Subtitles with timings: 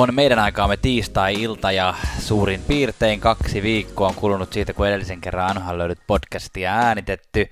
[0.00, 5.50] On meidän aikaamme tiistai-ilta ja suurin piirtein kaksi viikkoa on kulunut siitä, kun edellisen kerran
[5.50, 7.50] Anhan löydyt podcastia äänitetty.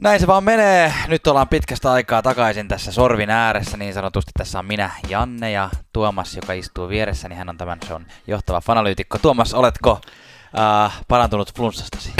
[0.00, 0.94] Näin se vaan menee.
[1.08, 4.30] Nyt ollaan pitkästä aikaa takaisin tässä sorvin ääressä niin sanotusti.
[4.38, 8.60] Tässä on minä, Janne ja Tuomas, joka istuu vieressä, niin hän on tämän shown johtava
[8.60, 9.18] fanalyytikko.
[9.18, 10.00] Tuomas, oletko
[10.58, 12.12] äh, parantunut flunssastasi?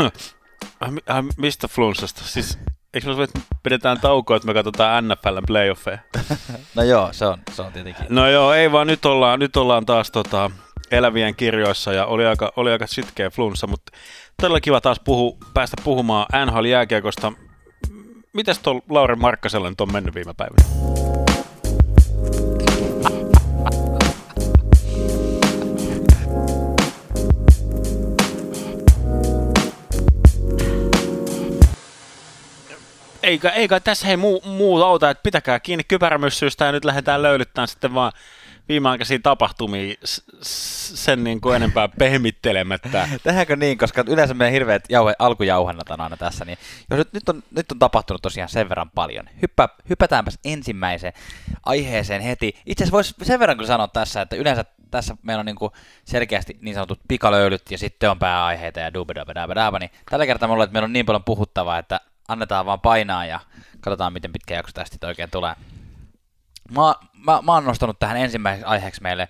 [0.82, 2.22] Äh, äh, mistä flunssasta?
[2.24, 2.58] Siis
[2.94, 3.26] eikö me
[3.62, 5.98] pidetään taukoa, että me katsotaan NFLn playoffeja?
[6.76, 8.06] no joo, se on, se on tietenkin.
[8.08, 10.50] No joo, ei vaan nyt ollaan, nyt ollaan taas tota,
[10.90, 13.92] elävien kirjoissa ja oli aika, oli aika sitkeä flunssa, mutta
[14.40, 17.32] todella kiva taas puhu, päästä puhumaan NHL-jääkiekosta.
[18.32, 21.17] Mitäs tuolla Lauri Markkasella nyt on mennyt viime päivinä?
[33.28, 37.68] Eikä, eikä tässä hei muu, muu auta, että pitäkää kiinni kypärämyssyistä ja nyt lähdetään löylyttämään
[37.68, 38.12] sitten vaan
[38.68, 39.94] viimeaikaisia tapahtumia
[40.42, 43.08] sen niin kuin enempää pehmittelemättä.
[43.22, 46.58] Tehdäänkö niin, koska yleensä meidän hirveät jauhe, alkujauhannat on aina tässä, niin
[46.90, 49.28] jos nyt, nyt, on, nyt on tapahtunut tosiaan sen verran paljon.
[49.42, 51.12] Hyppä, hypätäänpäs ensimmäiseen
[51.66, 52.56] aiheeseen heti.
[52.66, 55.72] Itse asiassa voisi sen verran kyllä sanoa tässä, että yleensä tässä meillä on niin kuin
[56.04, 60.72] selkeästi niin sanotut pikalöylyt ja sitten on pääaiheita ja dubedabedabedaba, niin tällä kertaa mulla että
[60.72, 63.40] meillä on niin paljon puhuttavaa, että annetaan vaan painaa ja
[63.80, 65.54] katsotaan, miten pitkä jakso tästä oikein tulee.
[66.70, 66.94] Mä,
[67.26, 69.28] mä, mä oon nostanut tähän ensimmäiseksi aiheeksi meille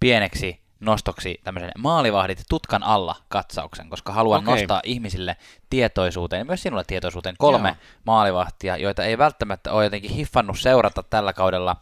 [0.00, 4.54] pieneksi nostoksi tämmöisen maalivahdit tutkan alla katsauksen, koska haluan okay.
[4.54, 5.36] nostaa ihmisille
[5.70, 7.76] tietoisuuteen ja myös sinulle tietoisuuteen kolme Joo.
[8.04, 11.76] maalivahtia, joita ei välttämättä ole jotenkin hiffannut seurata tällä kaudella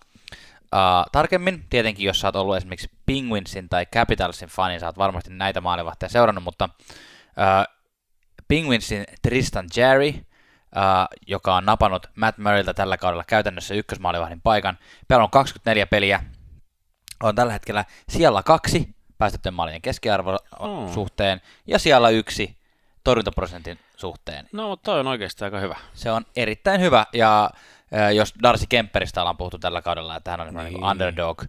[0.55, 1.65] uh, tarkemmin.
[1.71, 6.09] Tietenkin, jos sä oot ollut esimerkiksi Penguinsin tai Capitalsin fani, sä oot varmasti näitä maalivahtia
[6.09, 7.75] seurannut, mutta uh,
[8.49, 10.15] Penguinsin Tristan Jerry,
[10.77, 14.79] uh, joka on napannut Matt Murrayltä tällä kaudella käytännössä ykkösmaalivahdin paikan.
[15.09, 16.23] Pelannut 24 peliä,
[17.23, 20.95] on tällä hetkellä siellä kaksi päästettyjen maalien keskiarvo mm.
[20.95, 22.57] suhteen ja siellä yksi
[23.05, 24.49] torjuntaprosentin suhteen.
[24.53, 25.77] No, mutta toi on oikeasti aika hyvä.
[25.95, 27.51] Se on erittäin hyvä, ja
[27.95, 30.65] äh, jos Darcy Kemperistä ollaan puhuttu tällä kaudella, että hän on niin.
[30.65, 31.43] Niin underdog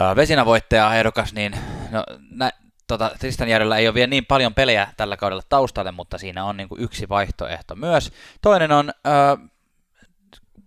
[0.00, 1.58] äh, vesinävoittaja ehdokas, niin
[1.90, 2.50] no, nä,
[2.86, 6.56] tota, Tristan Järjellä ei ole vielä niin paljon pelejä tällä kaudella taustalle, mutta siinä on
[6.56, 8.12] niin kuin yksi vaihtoehto myös.
[8.42, 9.50] Toinen on äh,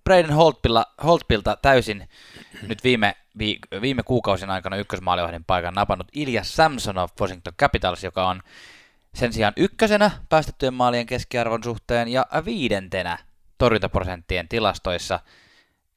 [0.04, 2.10] Braden Holtpilla, Holtpilta täysin
[2.68, 8.42] nyt viime, vi, viime kuukausien aikana ykkösmaaliohdin paikan napannut Ilja Samsonov Washington Capitals, joka on
[9.14, 13.18] sen sijaan ykkösenä päästettyjen maalien keskiarvon suhteen ja viidentenä
[13.58, 15.20] torjuntaprosenttien tilastoissa,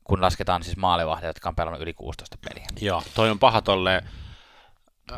[0.04, 2.66] kun lasketaan siis maalivahdeja, jotka on pelannut yli 16 peliä.
[2.80, 4.02] Joo, toi on paha tolle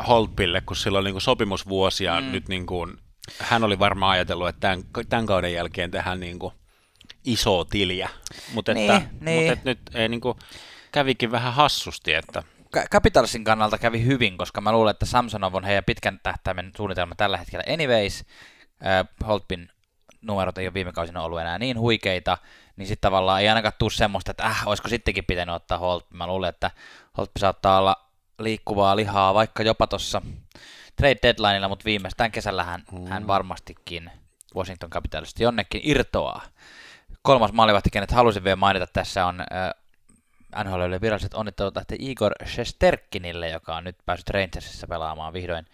[0.08, 2.32] Holtpille, kun sillä on niin sopimusvuosia mm.
[2.32, 2.96] nyt niin kuin,
[3.38, 6.54] hän oli varmaan ajatellut, että tämän, tämän kauden jälkeen tehdään niin kuin
[7.24, 8.08] iso tiliä,
[8.52, 9.40] mutta niin, että, niin.
[9.40, 10.38] Mutta että nyt ei niin kuin,
[10.92, 12.42] kävikin vähän hassusti, että
[12.90, 17.36] Capitalsin kannalta kävi hyvin, koska mä luulen, että Samsonov on heidän pitkän tähtäimen suunnitelma tällä
[17.36, 18.24] hetkellä anyways.
[18.86, 19.68] Äh, Holtpin
[20.22, 22.38] numerot ei ole viime kausina ollut enää niin huikeita,
[22.76, 26.10] niin sitten tavallaan ei ainakaan tule semmoista, että äh, olisiko sittenkin pitänyt ottaa Holt.
[26.10, 26.70] Mä luulen, että
[27.18, 28.09] Holtpi saattaa olla
[28.42, 30.22] liikkuvaa lihaa vaikka jopa tuossa
[30.96, 33.06] trade deadlineilla, mutta viimeistään kesällä hän, mm.
[33.06, 34.10] hän varmastikin
[34.56, 36.42] Washington Capitalista jonnekin irtoaa.
[37.22, 43.48] Kolmas maalivahti, kenet halusin vielä mainita tässä on äh, NHL viralliset onnittelut lähtee Igor Shesterkinille,
[43.48, 45.66] joka on nyt päässyt Rangersissa pelaamaan vihdoin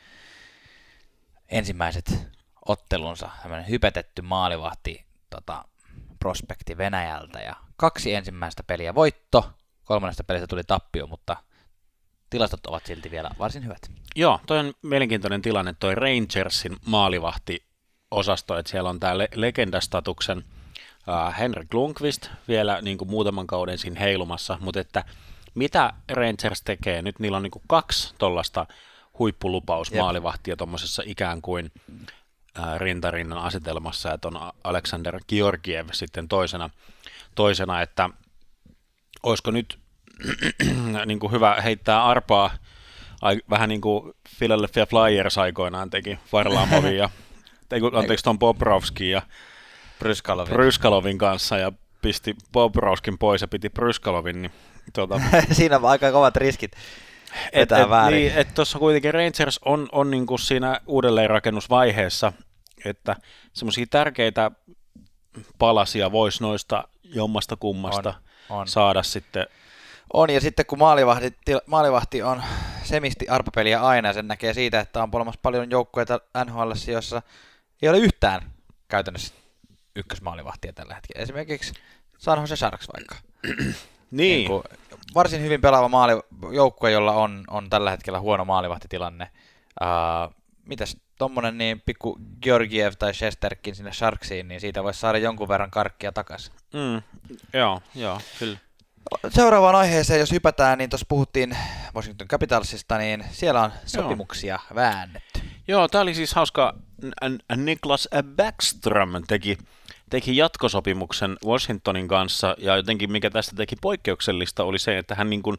[1.48, 2.28] ensimmäiset
[2.66, 3.30] ottelunsa.
[3.42, 5.64] Tämmöinen hypetetty maalivahti tota,
[6.18, 9.50] prospekti Venäjältä ja kaksi ensimmäistä peliä voitto,
[9.84, 11.36] kolmannesta pelistä tuli tappio, mutta
[12.30, 13.90] tilastot ovat silti vielä varsin hyvät.
[14.16, 17.66] Joo, toi on mielenkiintoinen tilanne, toi Rangersin maalivahti
[18.10, 23.78] osasto, että siellä on tämä le- legendastatuksen uh, Henrik Lundqvist vielä niin kuin muutaman kauden
[23.78, 25.04] siinä heilumassa, mutta että
[25.54, 27.02] mitä Rangers tekee?
[27.02, 28.66] Nyt niillä on niin kuin kaksi tuollaista
[29.18, 36.70] huippulupaus maalivahtia tuommoisessa ikään kuin uh, rintarinnan asetelmassa, että on Alexander Georgiev sitten toisena,
[37.34, 38.10] toisena että
[39.22, 39.78] olisiko nyt
[41.06, 42.50] niin kuin hyvä heittää arpaa,
[43.50, 47.10] vähän niin kuin Philadelphia Flyers aikoinaan teki Varlamovin ja
[47.98, 49.22] anteeksi tuon Bobrovskin ja
[49.98, 50.54] Pryskalovin.
[50.54, 51.72] Pryskalovin kanssa ja
[52.02, 54.42] pisti Bobrovskin pois ja piti Pryskalovin.
[54.42, 54.52] Niin,
[54.94, 55.20] tuota...
[55.52, 56.72] Siinä on aika kovat riskit.
[57.52, 58.18] Et, et, väärin.
[58.18, 62.32] Niin, että tuossa kuitenkin Rangers on, on niin kuin siinä uudelleenrakennusvaiheessa,
[62.84, 63.16] että
[63.52, 64.50] semmoisia tärkeitä
[65.58, 68.14] palasia voisi noista jommasta kummasta
[68.48, 68.68] on, on.
[68.68, 69.46] saada sitten
[70.12, 71.32] on, ja sitten kun maalivahti,
[71.66, 72.42] maalivahti on
[72.82, 76.06] semisti arpapeliä aina, sen näkee siitä, että on olemassa paljon joukkoja
[76.44, 77.22] NHL, joissa
[77.82, 78.52] ei ole yhtään
[78.88, 79.34] käytännössä
[79.96, 81.22] ykkösmaalivahtia tällä hetkellä.
[81.22, 81.72] Esimerkiksi
[82.18, 83.16] San Jose Sharks vaikka.
[84.10, 84.48] Niin.
[84.48, 84.62] niin
[85.14, 86.12] varsin hyvin pelaava maali,
[86.52, 89.30] joukkue, jolla on, on tällä hetkellä huono maalivahtitilanne.
[89.80, 90.34] Uh,
[90.66, 95.70] mitäs tommonen niin pikku Georgiev tai Shesterkin sinne Sharksiin, niin siitä voisi saada jonkun verran
[95.70, 96.54] karkkia takaisin.
[96.74, 97.02] Mm,
[97.52, 98.58] joo, joo, kyllä.
[99.28, 101.56] Seuraavaan aiheeseen, jos hypätään, niin tuossa puhuttiin
[101.94, 104.74] Washington Capitalsista, niin siellä on sopimuksia Joo.
[104.74, 105.40] väännetty.
[105.68, 106.74] Joo, tämä oli siis hauska.
[107.56, 109.58] Niklas Backstrom teki,
[110.10, 115.42] teki jatkosopimuksen Washingtonin kanssa, ja jotenkin mikä tästä teki poikkeuksellista oli se, että hän niin
[115.42, 115.56] kuin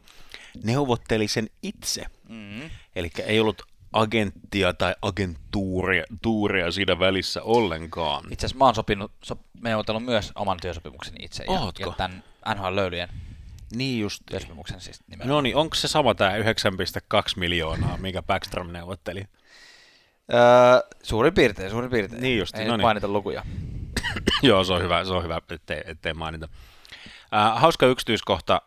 [0.64, 2.06] neuvotteli sen itse.
[2.28, 2.70] Mm-hmm.
[2.96, 3.62] Eli ei ollut
[3.92, 8.24] agenttia tai agentuuria tuuria siinä välissä ollenkaan.
[8.30, 11.82] Itse asiassa mä oon sopinut, so, neuvotellut myös oman työsopimuksen itse Ootko?
[11.82, 12.24] ja, ja tämän
[12.54, 13.08] NHL-löylyjen
[13.74, 14.22] niin just.
[14.26, 15.28] Työsopimuksen siis nimenomaan.
[15.28, 16.42] No niin, onko se sama tämä 9,2
[17.36, 19.24] miljoonaa, mikä Backstrom neuvotteli?
[20.32, 22.22] Öö, suurin piirtein, suurin piirtein.
[22.22, 22.84] Niin just, Ei no nyt niin.
[22.86, 23.42] mainita lukuja.
[24.42, 26.48] Joo, se on hyvä, se on hyvä ettei, ettei mainita.
[27.34, 28.62] Äh, hauska yksityiskohta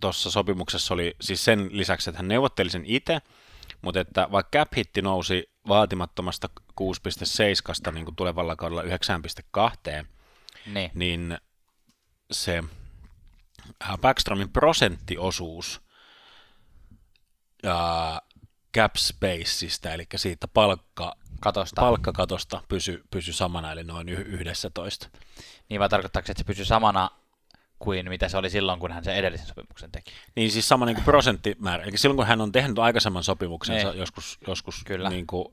[0.00, 3.18] tuossa sopimuksessa oli siis sen lisäksi, että hän neuvotteli sen itse,
[3.82, 6.48] mutta että vaikka cap hitti nousi vaatimattomasta
[6.80, 10.06] 6,7 niin kuin tulevalla kaudella 9,2,
[10.66, 10.90] niin.
[10.94, 11.38] niin
[12.30, 12.64] se
[14.00, 15.80] Backstromin prosenttiosuus
[17.62, 18.22] ja
[18.76, 21.80] cap spaceista, eli siitä palkka, Katosta.
[21.80, 25.08] palkkakatosta pysy, pysy samana, eli noin 11.
[25.68, 27.10] Niin vai tarkoittaako, että se pysyy samana
[27.78, 30.12] kuin mitä se oli silloin, kun hän sen edellisen sopimuksen teki?
[30.36, 31.84] Niin siis sama niin kuin prosenttimäärä.
[31.84, 33.98] Eli silloin, kun hän on tehnyt aikaisemman sopimuksensa Niin.
[33.98, 35.08] joskus, joskus Kyllä.
[35.08, 35.48] Niin kuin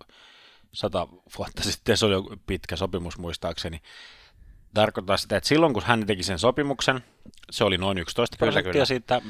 [0.73, 1.07] sata
[1.37, 3.81] vuotta sitten, se oli pitkä sopimus muistaakseni,
[4.73, 7.03] tarkoittaa sitä, että silloin kun hän teki sen sopimuksen,
[7.51, 8.85] se oli noin 11 Kyllä, prosenttia kyllä.
[8.85, 9.21] siitä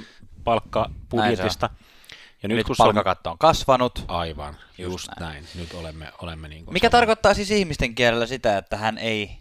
[0.44, 1.70] palkkabudjetista.
[2.44, 4.06] Ja Nyt, nyt, kun palkkakatto on kasvanut.
[4.08, 5.34] Aivan, just, Just näin.
[5.34, 5.46] näin.
[5.56, 9.32] Nyt olemme, olemme niin kuin Mikä samaa- tarkoittaa siis ihmisten kielellä sitä, että hän ei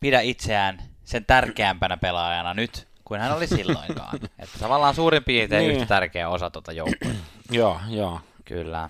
[0.00, 4.18] pidä itseään sen tärkeämpänä pelaajana nyt, kuin hän oli silloinkaan.
[4.38, 5.70] että tavallaan suurin piirtein Niin.
[5.74, 7.10] yhtä tärkeä osa tuota joukkoa.
[7.50, 8.20] Joo, joo.
[8.44, 8.88] Kyllä.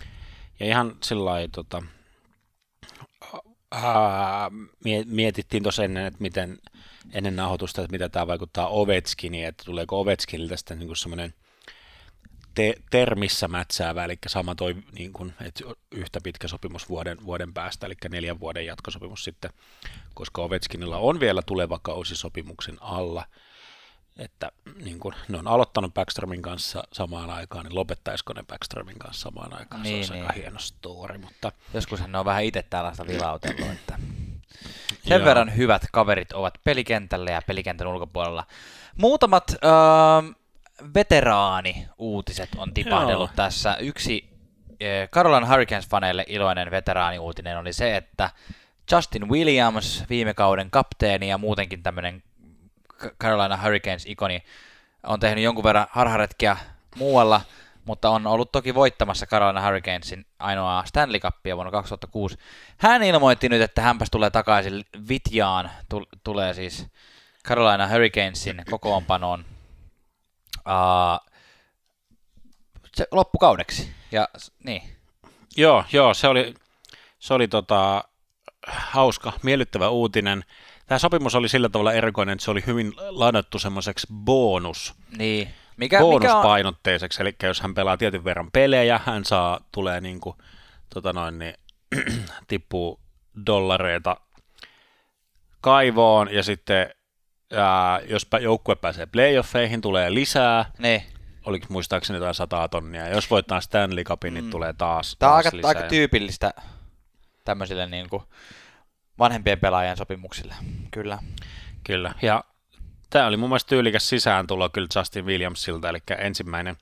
[0.61, 1.83] Ja ihan sillä lailla, tota,
[5.07, 6.59] mietittiin tuossa ennen, että miten
[7.13, 11.35] ennen nauhoitusta, että mitä tämä vaikuttaa Ovechkiniin, että tuleeko Ovechkinilta sitten niin semmoinen
[12.55, 17.87] te- termissä mätsäävä, eli sama toi niin kuin, että yhtä pitkä sopimus vuoden, vuoden päästä,
[17.87, 19.51] eli neljän vuoden jatkosopimus sitten,
[20.15, 23.27] koska Ovechkinilla on vielä tuleva kausi sopimuksen alla,
[24.19, 24.53] että
[24.85, 29.59] niin kuin, ne on aloittanut Backstromin kanssa samaan aikaan, niin lopettaisiko ne Backstromin kanssa samaan
[29.59, 30.27] aikaan, Niin, se on niin.
[30.27, 33.99] aika hieno story, mutta Joskus hän on vähän itse tällaista vilautellut, että
[35.03, 35.25] sen Joo.
[35.25, 38.47] verran hyvät kaverit ovat pelikentällä ja pelikentän ulkopuolella.
[38.97, 39.71] Muutamat öö,
[40.95, 43.37] veteraani-uutiset on tipahdellut Joo.
[43.37, 43.77] tässä.
[43.77, 44.31] Yksi
[44.71, 48.31] äh, Carolina Hurricanes-faneille iloinen veteraani-uutinen oli se, että
[48.93, 52.23] Justin Williams, viime kauden kapteeni ja muutenkin tämmöinen
[53.21, 54.43] Carolina Hurricanes-ikoni,
[55.03, 56.57] on tehnyt jonkun verran harharetkiä
[56.97, 57.41] muualla,
[57.85, 62.39] mutta on ollut toki voittamassa Carolina Hurricanesin ainoa Stanley Cupia vuonna 2006.
[62.77, 66.87] Hän ilmoitti nyt, että hänpäs tulee takaisin Vitjaan, tul- tulee siis
[67.45, 69.45] Carolina Hurricanesin kokoonpanoon
[70.59, 71.31] uh,
[72.95, 73.93] se loppukaudeksi.
[74.13, 74.29] Ja
[74.65, 74.83] niin,
[75.57, 76.55] Joo, joo, se oli,
[77.19, 78.05] se oli tota,
[78.67, 80.45] hauska, miellyttävä uutinen.
[80.91, 85.49] Tämä sopimus oli sillä tavalla erikoinen, että se oli hyvin ladattu semmoiseksi bonus, niin.
[85.77, 90.21] Mikä, mikä on, bonuspainotteiseksi, eli jos hän pelaa tietyn verran pelejä, hän saa, tulee niin
[90.21, 90.37] kuin,
[90.95, 91.55] tota noin, niin,
[92.49, 93.01] tippuu
[93.47, 94.17] dollareita
[95.61, 96.91] kaivoon, ja sitten
[97.53, 101.03] ää, jos joukkue pääsee playoffeihin, tulee lisää, niin.
[101.47, 104.51] oliko muistaakseni jotain sataa tonnia, jos voittaa Stanley Cupin, niin Mm.
[104.51, 105.69] tulee taas, Tämä on taas aika, lisää.
[105.69, 106.55] aika tyypillistä
[107.45, 108.23] tämmöisille niin kuin
[109.21, 110.55] vanhempien pelaajien sopimuksille.
[110.91, 111.19] Kyllä.
[111.85, 112.45] Kyllä, ja
[113.11, 116.77] tämä oli mun mielestä tyylikäs sisääntulo kyllä Justin Williamsilta, eli ensimmäinen,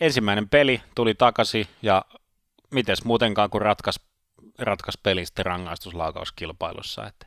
[0.00, 2.04] ensimmäinen peli tuli takaisin, ja
[2.70, 4.00] mites muutenkaan kuin ratkas,
[4.58, 7.26] ratkas peli sitten rangaistuslaukauskilpailussa, että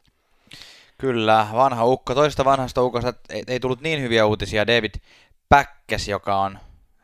[0.98, 2.16] Kyllä, vanha ukko.
[2.16, 4.68] Toista vanhasta ukosta ei, ei tullut niin hyviä uutisia.
[4.68, 4.92] David
[5.50, 6.60] Päkkäs, joka on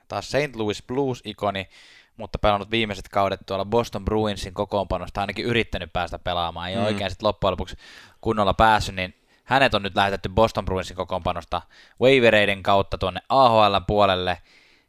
[0.07, 0.55] taas St.
[0.55, 1.69] Louis Blues-ikoni,
[2.17, 6.83] mutta pelannut viimeiset kaudet tuolla Boston Bruinsin kokoonpanosta, ainakin yrittänyt päästä pelaamaan, ei mm.
[6.83, 7.75] Oikein sitten loppujen lopuksi
[8.21, 11.61] kunnolla päässyt, niin hänet on nyt lähetetty Boston Bruinsin kokoonpanosta
[12.01, 14.37] waivereiden kautta tuonne AHL puolelle,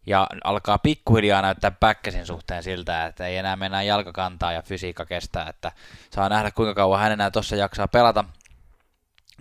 [0.06, 5.48] ja alkaa pikkuhiljaa näyttää Päkkäsin suhteen siltä, että ei enää mennä jalkakantaa ja fysiikka kestää,
[5.48, 5.72] että
[6.10, 8.24] saa nähdä kuinka kauan hän enää tuossa jaksaa pelata.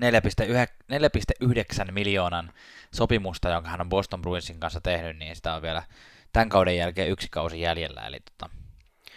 [0.02, 2.54] 4,9 miljoonan
[2.94, 5.84] sopimusta, jonka hän on Boston Bruinsin kanssa tehnyt, niin sitä on vielä
[6.34, 8.02] tämän kauden jälkeen yksi kausi jäljellä.
[8.08, 8.54] Eli tota,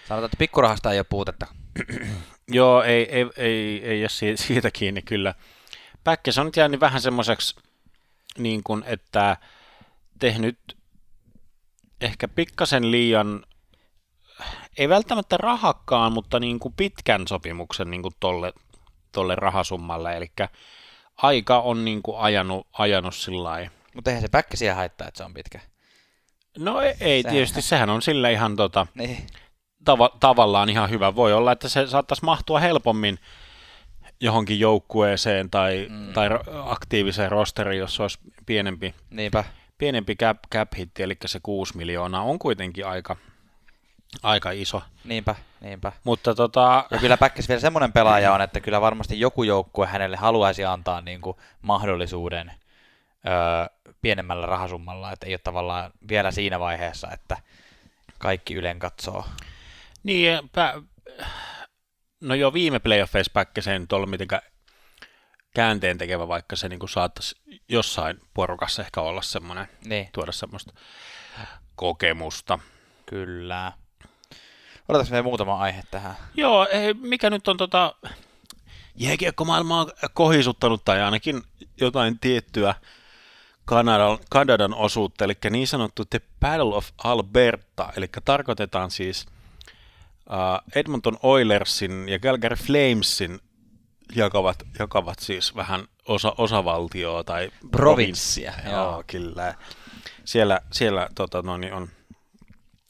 [0.08, 1.46] sanotaan, että pikkurahasta ei ole puutetta.
[2.48, 5.34] Joo, ei, ei, ei, ei ole siitä, siitä kiinni kyllä.
[6.04, 7.56] Päkkäs on nyt jäänyt vähän semmoiseksi,
[8.38, 9.36] niin kuin, että
[10.18, 10.76] tehnyt
[12.00, 13.44] ehkä pikkasen liian,
[14.78, 18.52] ei välttämättä rahakkaan, mutta niin kuin pitkän sopimuksen niin kuin tolle,
[19.12, 20.32] tolle rahasummalle, eli
[21.16, 25.34] aika on niin kuin ajanut, ajanut sillä Mutta eihän se päkkäsiä haittaa, että se on
[25.34, 25.60] pitkä.
[26.58, 27.34] No ei, ei sehän.
[27.34, 29.26] tietysti, sehän on sille ihan tota, niin.
[29.84, 31.14] tava, tavallaan ihan hyvä.
[31.14, 33.18] Voi olla, että se saattaisi mahtua helpommin
[34.20, 36.12] johonkin joukkueeseen tai, mm.
[36.12, 36.28] tai
[36.64, 39.44] aktiiviseen rosteriin, jos se olisi pienempi, Niinpä.
[39.78, 43.16] pienempi cap, cap hitti, eli se 6 miljoonaa on kuitenkin aika,
[44.22, 44.82] aika iso.
[45.04, 45.92] Niinpä, niinpä.
[46.04, 46.84] Mutta tota...
[46.90, 51.00] Ja kyllä Päkkäs vielä semmoinen pelaaja on, että kyllä varmasti joku joukkue hänelle haluaisi antaa
[51.00, 52.52] niin kuin mahdollisuuden
[53.26, 57.36] öö, pienemmällä rahasummalla, että ei ole tavallaan vielä siinä vaiheessa, että
[58.18, 59.26] kaikki Ylen katsoo.
[60.02, 60.82] Niin, pä...
[62.20, 64.42] no jo viime playoffeissa Päkkäseen nyt ollut mitenkään
[65.54, 67.34] käänteen tekevä, vaikka se niin saattaisi
[67.68, 70.08] jossain porukassa ehkä olla semmoinen, niin.
[70.12, 70.72] tuoda semmoista
[71.76, 72.58] kokemusta.
[73.06, 73.72] Kyllä.
[74.88, 76.14] Odotas vielä muutama aihe tähän.
[76.34, 76.66] Joo,
[77.00, 77.94] mikä nyt on tota,
[78.94, 81.42] jääkiekkomaailmaa kohisuttanut tai ainakin
[81.80, 82.74] jotain tiettyä
[83.66, 89.26] Kanadan, Kanadan osuutta, eli niin sanottu The Battle of Alberta, eli tarkoitetaan siis
[90.30, 93.40] uh, Edmonton Oilersin ja Calgary Flamesin
[94.14, 98.52] jakavat, jakavat siis vähän osa, osavaltioa tai provinssia.
[98.64, 99.54] Joo, joo, kyllä.
[100.24, 101.88] Siellä, siellä tota, no, niin on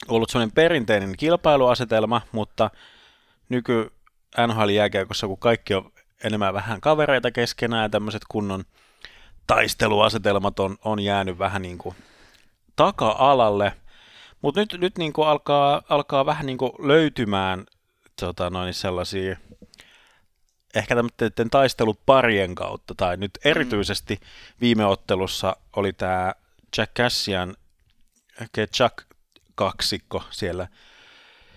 [0.07, 2.71] ollut sellainen perinteinen kilpailuasetelma, mutta
[3.49, 3.91] nyky
[4.47, 5.91] NHL jääkiekossa, kun kaikki on
[6.23, 8.63] enemmän vähän kavereita keskenään ja tämmöiset kunnon
[9.47, 11.95] taisteluasetelmat on, on jäänyt vähän niin kuin
[12.75, 13.73] taka-alalle,
[14.41, 17.65] mutta nyt, nyt niin kuin alkaa, alkaa vähän niin kuin löytymään
[18.19, 19.37] tota, noin sellaisia
[20.75, 24.19] ehkä tämmöiden taisteluparien kautta, tai nyt erityisesti
[24.61, 26.33] viime ottelussa oli tämä
[26.77, 27.55] Jack Cassian
[28.51, 29.03] Ketchak
[29.55, 30.67] kaksikko siellä,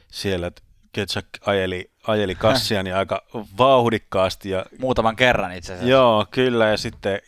[0.09, 0.53] siellä
[0.93, 3.23] Ketchak ajeli, ajeli Cassiani aika
[3.59, 4.51] vauhdikkaasti.
[4.51, 5.91] Ja, Muutaman kerran itse asiassa.
[5.91, 7.21] Joo, kyllä, ja sitten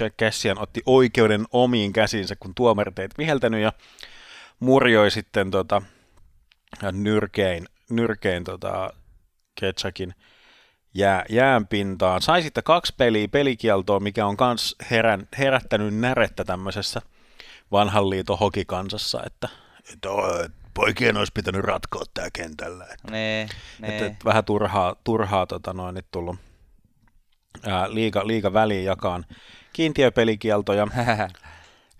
[0.00, 3.72] Jack Cassian otti oikeuden omiin käsinsä, kun tuomarit ei viheltänyt, ja
[4.60, 5.82] murjoi sitten tota,
[6.92, 8.90] nyrkein, nyrkein tota,
[9.60, 10.14] Ketchakin
[10.94, 12.22] jää, jäänpintaan.
[12.22, 17.00] Sai sitten kaksi peliä pelikieltoa, mikä on myös herän, herättänyt närettä tämmöisessä
[17.72, 19.48] vanhan liiton hokikansassa, että,
[19.92, 20.08] että
[20.74, 22.84] poikien olisi pitänyt ratkoa tämä kentällä.
[22.84, 23.48] Että, nee,
[23.78, 23.90] nee.
[23.90, 26.36] Että, että vähän turhaa, turhaa tota noin, nyt tullut
[27.66, 29.24] ää, liiga, liiga väliin jakaan
[29.72, 30.86] kiintiöpelikieltoja.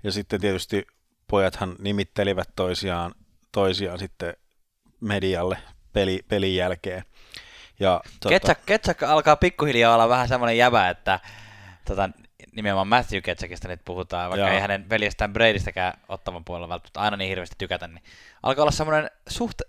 [0.05, 0.87] ja sitten tietysti
[1.29, 3.15] pojathan nimittelivät toisiaan,
[3.53, 4.37] toisiaan sitten
[5.01, 5.59] medialle
[5.93, 7.05] peli, pelin jälkeen.
[7.81, 8.29] Ja, tuota...
[8.29, 11.21] Ketsak, Ketsak alkaa pikkuhiljaa olla vähän semmoinen jävä, että
[11.85, 12.11] tota,
[12.57, 14.55] nimenomaan Matthew Ketsakista nyt puhutaan, vaikka Joo.
[14.55, 18.03] ei hänen veljestään Bradystäkään ottavan puolella välttämättä aina niin hirveästi tykätä, niin
[18.43, 19.61] alkaa olla semmoinen suht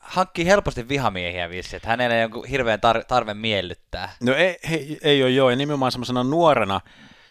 [0.00, 4.12] hankkii helposti vihamiehiä vissi, että hänellä ei ole hirveän tar- tarve miellyttää.
[4.20, 6.80] No ei, ei, ei ole joo, ja nimenomaan semmoisena nuorena,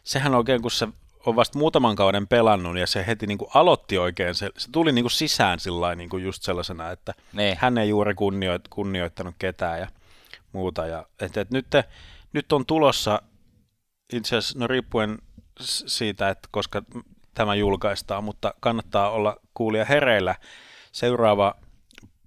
[0.04, 0.88] sehän oikein kun se
[1.26, 4.92] on vasta muutaman kauden pelannut ja se heti niin kuin aloitti oikein, se, se tuli
[4.92, 7.58] niin kuin sisään sillä niin kuin just sellaisena, että niin.
[7.60, 9.88] hän ei juuri kunnioit, kunnioittanut ketään ja
[10.52, 10.86] muuta.
[10.86, 11.68] Ja, että, että nyt,
[12.34, 13.22] nyt on tulossa
[14.14, 15.18] itse asiassa, no riippuen
[15.62, 16.82] siitä, että koska
[17.34, 20.36] tämä julkaistaan, mutta kannattaa olla kuulija hereillä.
[20.92, 21.56] Seuraava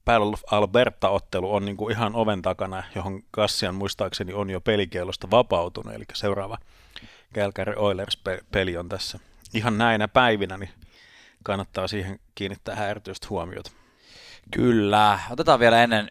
[0.04, 5.30] Battle of Alberta-ottelu on niin kuin ihan oven takana, johon Kassian muistaakseni on jo pelikielosta
[5.30, 6.58] vapautunut, eli seuraava
[7.34, 9.18] Calgary Oilers-peli on tässä
[9.54, 10.70] ihan näinä päivinä, niin
[11.42, 13.70] kannattaa siihen kiinnittää erityistä huomiota.
[14.50, 15.18] Kyllä.
[15.30, 16.08] Otetaan vielä ennen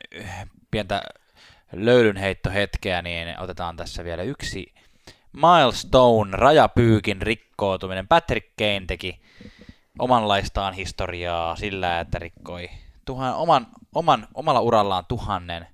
[0.72, 1.02] pientä
[1.74, 4.74] löylynheittohetkeä, niin otetaan tässä vielä yksi
[5.34, 8.08] milestone, rajapyykin rikkoutuminen.
[8.08, 9.22] Patrick Kane teki
[10.00, 12.70] omanlaistaan historiaa sillä, että rikkoi
[13.05, 15.67] tuhan, oman, oman, omalla urallaan tuhannen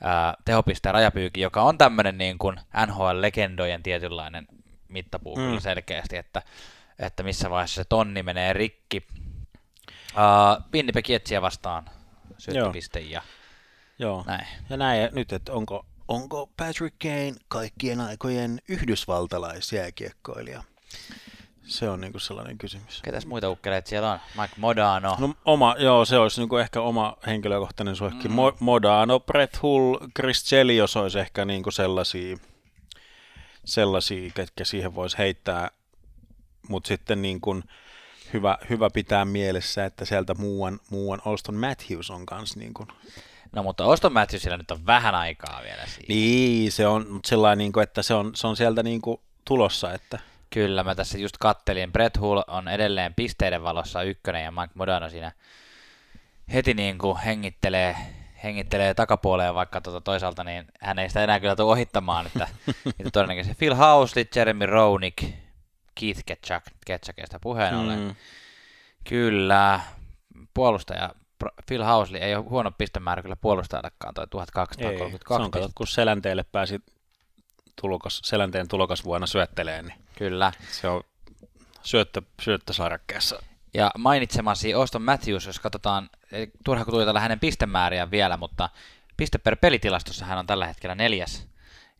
[0.00, 4.46] ää, tehopisteen rajapyykin, joka on tämmöinen niin kuin NHL-legendojen tietynlainen
[4.88, 5.60] mittapuu mm.
[5.60, 6.42] selkeästi, että,
[6.98, 9.06] että missä vaiheessa se tonni menee rikki.
[10.14, 11.84] Uh, Winnipeg Jetsiä vastaan
[12.38, 13.22] syöttöpiste ja
[13.98, 14.24] Joo.
[14.26, 14.46] näin.
[14.70, 20.62] Ja näin, nyt, että onko, onko Patrick Kane kaikkien aikojen yhdysvaltalaisjääkiekkoilija?
[21.64, 23.02] Se on niinku sellainen kysymys.
[23.02, 24.18] Ketäs muita ukkeleita siellä on?
[24.40, 25.16] Mike Modano.
[25.18, 28.28] No oma, joo, se olisi niinku ehkä oma henkilökohtainen suosikki.
[28.28, 28.34] Mm.
[28.34, 32.36] Mo- Modano, Brett Hull, Chris Chelios olisi ehkä niinku sellaisia,
[33.64, 35.70] sellaisia, ketkä siihen voisi heittää.
[36.68, 37.64] Mutta sitten niin kuin
[38.32, 42.88] hyvä, hyvä pitää mielessä, että sieltä muuan, muuan Alston Matthews on kanssa niin kuin
[43.54, 46.06] No mutta Auston Matthewsilla nyt on vähän aikaa vielä siinä.
[46.08, 49.20] Niin, se on, mutta sellainen, niin kuin, että se on, se on sieltä niin kuin
[49.44, 50.18] tulossa, että
[50.54, 51.92] Kyllä, mä tässä just kattelin.
[51.92, 55.32] Brett Hull on edelleen pisteiden valossa ykkönen ja Mike Modano siinä
[56.52, 57.96] heti niin kuin hengittelee,
[58.44, 62.48] hengittelee takapuoleen, vaikka tuota toisaalta niin hän ei sitä enää kyllä tule ohittamaan, että,
[62.98, 65.24] että todennäköisesti Phil Housley, Jeremy Roenick,
[65.94, 67.98] Keith Ketchuk, Ketchukista puheen ollen.
[67.98, 68.14] Mm.
[69.08, 69.80] Kyllä,
[70.54, 71.10] puolustaja
[71.66, 75.86] Phil Housley ei ole huono pistemäärä kyllä puolustajallekaan, toi 1232 ei, se on katsot, kun
[75.86, 76.80] Selänteelle pääsi
[77.80, 78.66] tulokas, Selänteen
[79.04, 80.52] vuonna syöttelee, niin kyllä.
[80.70, 81.02] se on
[81.82, 83.42] syöttö, syöttösarakkeessa.
[83.74, 86.10] Ja mainitsemasi Auston Matthews, jos katsotaan,
[86.64, 88.70] turha kun tuli tällä hänen pistemääriä vielä, mutta
[89.16, 91.48] piste per pelitilastossa hän on tällä hetkellä neljäs.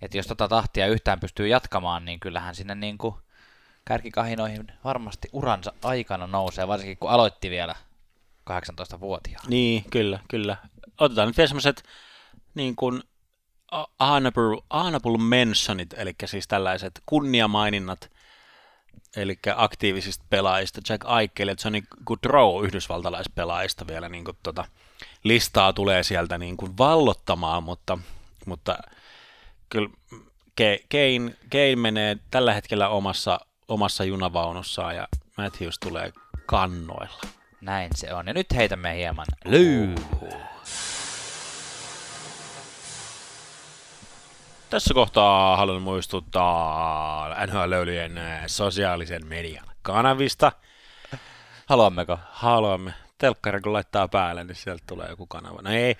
[0.02, 3.14] Että jos tota tahtia yhtään pystyy jatkamaan, niin kyllähän sinne niin kuin
[3.84, 7.74] kärkikahinoihin varmasti uransa aikana nousee, varsinkin kun aloitti vielä
[8.50, 9.48] 18-vuotiaana.
[9.48, 10.56] Niin, kyllä, kyllä.
[10.98, 11.82] Otetaan nyt vielä semmoiset
[12.54, 13.02] niin kuin
[14.00, 18.10] honorable, honorable mentionit, eli siis tällaiset kunniamaininnat,
[19.16, 24.64] eli aktiivisista pelaajista, Jack Eichel ja Johnny Gaudreau yhdysvaltalaispelaajista vielä niin kuin, tota,
[25.24, 27.98] listaa tulee sieltä niin kuin vallottamaan, mutta,
[28.46, 28.78] mutta
[29.68, 29.88] kyllä
[30.56, 36.12] Kane, Kane menee tällä hetkellä omassa, omassa junavaunussaan ja Matthews tulee
[36.46, 37.20] kannoilla.
[37.60, 38.26] Näin se on.
[38.26, 40.54] Ja nyt heitämme hieman lyyhua.
[44.74, 50.52] Tässä kohtaa haluan muistuttaa NHL-löylyjen sosiaalisen median kanavista.
[51.66, 52.18] Haluammeko?
[52.30, 52.94] Haluamme.
[53.18, 55.62] Telkkari kun laittaa päälle, niin sieltä tulee joku kanava.
[55.62, 55.96] No ei.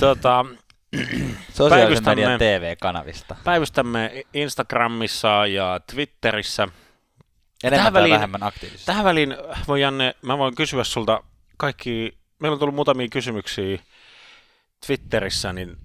[0.00, 0.44] tota,
[1.52, 3.36] Sosiaalisen median TV-kanavista.
[3.44, 6.68] Päivystämme Instagramissa ja Twitterissä.
[7.64, 8.86] Enemmän tähän väliin, vähemmän aktiivisesti.
[8.86, 9.36] Tähän väliin
[9.68, 11.22] voi Janne, mä voin kysyä sulta
[11.56, 13.78] kaikki, meillä on tullut muutamia kysymyksiä
[14.86, 15.76] Twitterissä, niin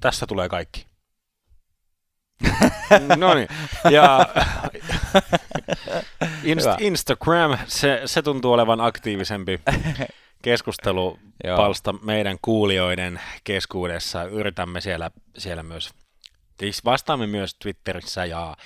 [0.00, 0.89] tässä tulee kaikki.
[3.16, 3.48] No niin,
[3.90, 4.18] ja
[6.44, 9.60] Inst- Instagram, se, se tuntuu olevan aktiivisempi
[10.42, 14.24] keskustelupalsta meidän kuulijoiden keskuudessa.
[14.24, 15.90] Yritämme siellä, siellä myös,
[16.60, 18.56] siis vastaamme myös Twitterissä ja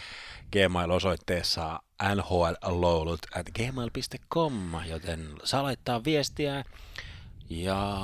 [0.52, 1.80] Gmail-osoitteessa
[2.14, 6.64] nhlloulut at gmail.com, joten saa laittaa viestiä
[7.50, 7.98] ja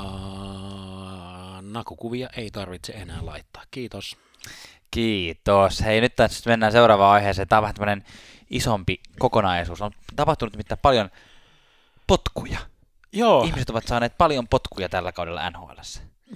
[1.62, 3.62] nakukuvia ei tarvitse enää laittaa.
[3.70, 4.16] Kiitos.
[4.90, 5.80] Kiitos.
[5.80, 7.48] Hei, nyt tässä mennään seuraavaan aiheeseen.
[7.48, 8.04] Tämä on vähän tämmöinen
[8.50, 9.80] isompi kokonaisuus.
[9.80, 11.10] On tapahtunut nimittäin paljon
[12.06, 12.58] potkuja.
[13.12, 13.44] Joo.
[13.44, 15.80] Ihmiset ovat saaneet paljon potkuja tällä kaudella NHL.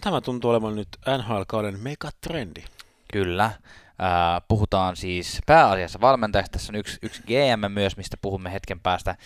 [0.00, 0.88] Tämä tuntuu olevan nyt
[1.18, 2.64] NHL-kauden megatrendi.
[3.12, 3.44] Kyllä.
[3.44, 6.52] Äh, puhutaan siis pääasiassa valmentajasta.
[6.52, 9.16] Tässä on yksi, yksi GM myös, mistä puhumme hetken päästä.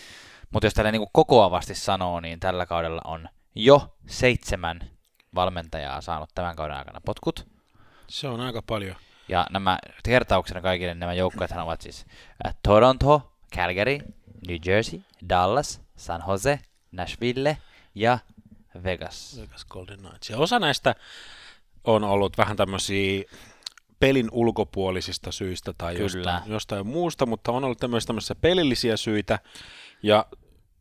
[0.49, 4.79] Mutta jos tällä niin kokoavasti sanoo, niin tällä kaudella on jo seitsemän
[5.35, 7.47] valmentajaa saanut tämän kauden aikana potkut.
[8.09, 8.95] Se on aika paljon.
[9.29, 12.05] Ja nämä kertauksena kaikille nämä joukkueet ovat siis
[12.45, 13.97] äh, Toronto, Calgary,
[14.47, 16.59] New Jersey, Dallas, San Jose,
[16.91, 17.57] Nashville
[17.95, 18.19] ja
[18.83, 19.39] Vegas.
[19.41, 20.29] Vegas Golden Knights.
[20.29, 20.95] Ja osa näistä
[21.83, 23.23] on ollut vähän tämmöisiä
[23.99, 29.39] pelin ulkopuolisista syistä tai jostain, jostain muusta, mutta on ollut tämmöisiä, tämmöisiä pelillisiä syitä
[30.03, 30.25] ja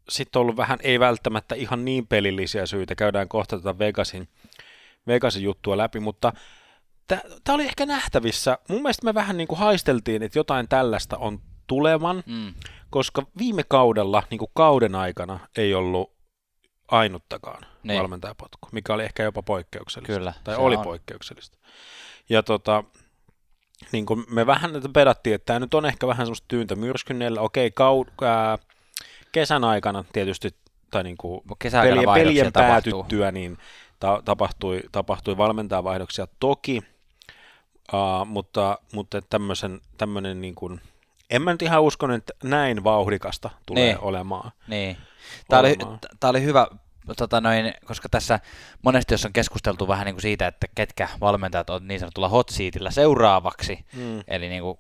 [0.08, 2.94] sitten on ollut vähän ei välttämättä ihan niin pelillisiä syitä.
[2.94, 4.28] Käydään kohta tätä Vegasin,
[5.06, 6.32] Vegasin juttua läpi, mutta
[7.44, 8.58] tämä oli ehkä nähtävissä.
[8.68, 12.54] Mun mielestä me vähän niin kuin haisteltiin, että jotain tällaista on tulevan, mm.
[12.90, 16.12] koska viime kaudella, niin kuin kauden aikana, ei ollut
[16.90, 17.98] ainuttakaan niin.
[17.98, 20.14] valmentajapotku, mikä oli ehkä jopa poikkeuksellista.
[20.14, 20.82] Kyllä, tai oli on.
[20.82, 21.58] poikkeuksellista.
[22.28, 22.84] Ja tota,
[23.92, 27.40] niin kuin me vähän pedattiin, että tämä nyt on ehkä vähän semmoista tyyntä myrskynnellä.
[27.40, 28.58] Okei, kaud- ää,
[29.32, 30.50] kesän aikana tietysti,
[30.90, 31.40] tai niin kuin
[31.72, 33.58] pelien, pelien päätyttyä, niin
[34.00, 36.82] ta- tapahtui, tapahtui valmentajavaihdoksia toki,
[37.92, 40.80] Uh, mutta, mutta tämmöisen, tämmöinen niin kuin,
[41.30, 44.00] en mä nyt ihan uskon, että näin vauhdikasta tulee niin.
[44.00, 44.50] olemaan.
[44.68, 44.96] Niin.
[45.48, 45.88] Tämä, olemaan.
[45.88, 46.66] Oli, tämä oli hyvä,
[47.16, 48.40] tota noin, koska tässä
[48.82, 52.48] monesti jos on keskusteltu vähän niin kuin siitä, että ketkä valmentajat on niin sanotulla hot
[52.48, 54.22] seatillä seuraavaksi, mm.
[54.28, 54.78] eli niin kuin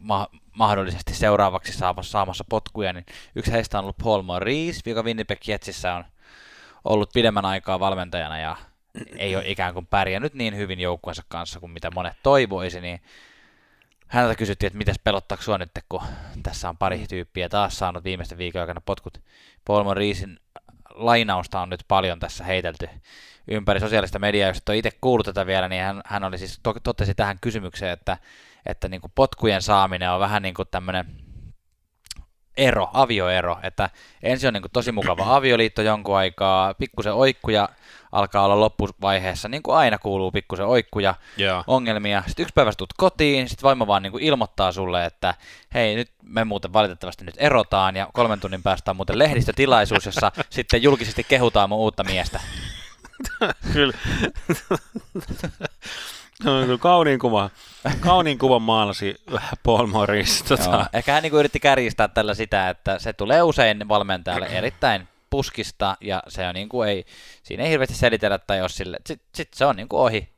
[0.00, 5.48] ma- mahdollisesti seuraavaksi saamassa, saamassa potkuja, niin yksi heistä on ollut Paul Maurice, joka Winnipeg
[5.48, 6.04] Jetsissä on
[6.84, 8.56] ollut pidemmän aikaa valmentajana ja
[9.16, 13.00] ei ole ikään kuin pärjännyt niin hyvin joukkueensa kanssa kuin mitä monet toivoisi, niin
[14.08, 16.02] häneltä kysyttiin, että miten pelottaako sua nyt, kun
[16.42, 19.20] tässä on pari tyyppiä taas saanut viimeisten viikon aikana potkut.
[19.64, 20.38] Paul Mauricein
[20.94, 22.88] lainausta on nyt paljon tässä heitelty
[23.48, 24.48] ympäri sosiaalista mediaa.
[24.48, 27.38] Jos et ole itse kuullut tätä vielä, niin hän, hän oli siis, to, totesi tähän
[27.40, 28.18] kysymykseen, että,
[28.66, 31.27] että niin kuin potkujen saaminen on vähän niin kuin tämmöinen
[32.58, 33.90] ero, avioero, että
[34.22, 37.68] ensin on niin kuin tosi mukava avioliitto jonkun aikaa, pikkusen oikkuja
[38.12, 41.64] alkaa olla loppuvaiheessa, niin kuin aina kuuluu pikkusen oikkuja, Joo.
[41.66, 42.22] ongelmia.
[42.26, 45.34] Sitten yksi päivä tulet kotiin, sitten vaimo vaan niin kuin ilmoittaa sulle, että
[45.74, 50.32] hei, nyt me muuten valitettavasti nyt erotaan, ja kolmen tunnin päästä on muuten lehdistötilaisuus, jossa
[50.50, 52.40] sitten julkisesti kehutaan mun uutta miestä.
[53.72, 53.92] Kyllä.
[56.46, 57.50] On kyllä kauniin kuva.
[58.00, 59.14] Kauniin kuvan maalasi
[59.62, 60.44] Paul Morris.
[60.50, 60.56] Joo.
[60.56, 60.86] Tota.
[60.92, 65.96] Ehkä hän niin kuin yritti kärjistää tällä sitä, että se tulee usein valmentajalle erittäin puskista,
[66.00, 67.04] ja se on niin kuin ei,
[67.42, 70.28] siinä ei hirveästi selitellä, tai jos sille, sit, sit se on niin kuin ohi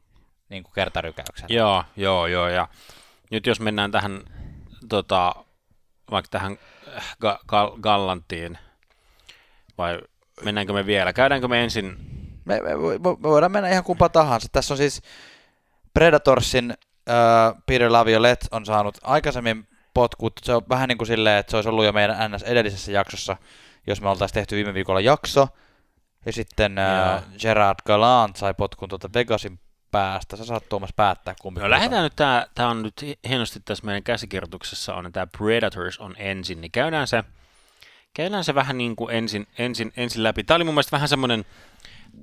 [0.48, 1.46] niin kuin kertarykäyksen.
[1.48, 2.48] Joo, joo, joo.
[2.48, 2.68] Ja
[3.30, 4.20] nyt jos mennään tähän,
[4.88, 5.34] tota,
[6.10, 6.58] vaikka tähän
[7.24, 8.58] ga- gal- Gallantiin,
[9.78, 9.98] vai
[10.44, 11.12] mennäänkö me vielä?
[11.12, 11.96] Käydäänkö me ensin
[12.44, 14.48] Me, me, me, me voidaan mennä ihan kumpa tahansa.
[14.52, 15.02] Tässä on siis
[15.94, 20.32] Predatorsin äh, Peter Laviolette on saanut aikaisemmin potkut.
[20.42, 23.36] Se on vähän niin kuin silleen, että se olisi ollut jo meidän NS edellisessä jaksossa,
[23.86, 25.48] jos me oltaisiin tehty viime viikolla jakso.
[26.26, 30.36] Ja sitten äh, Gerard Gallant sai potkun tuota Vegasin päästä.
[30.36, 31.60] Sä saat Tuomas päättää kumpi.
[31.60, 35.98] No lähdetään nyt, tää, tää on nyt hienosti tässä meidän käsikirjoituksessa on, että tämä Predators
[35.98, 37.24] on ensin, niin käydään se,
[38.14, 40.44] käydään se vähän niin kuin ensin, ensin, ensin läpi.
[40.44, 41.44] Tämä oli mun mielestä vähän semmoinen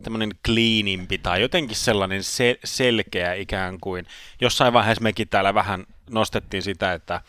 [0.04, 4.06] tämmöinen cleanimpi tai jotenkin sellainen se, selkeä ikään kuin.
[4.42, 7.22] Jossain vaiheessa mekin täällä vähän nostettiin sitä, että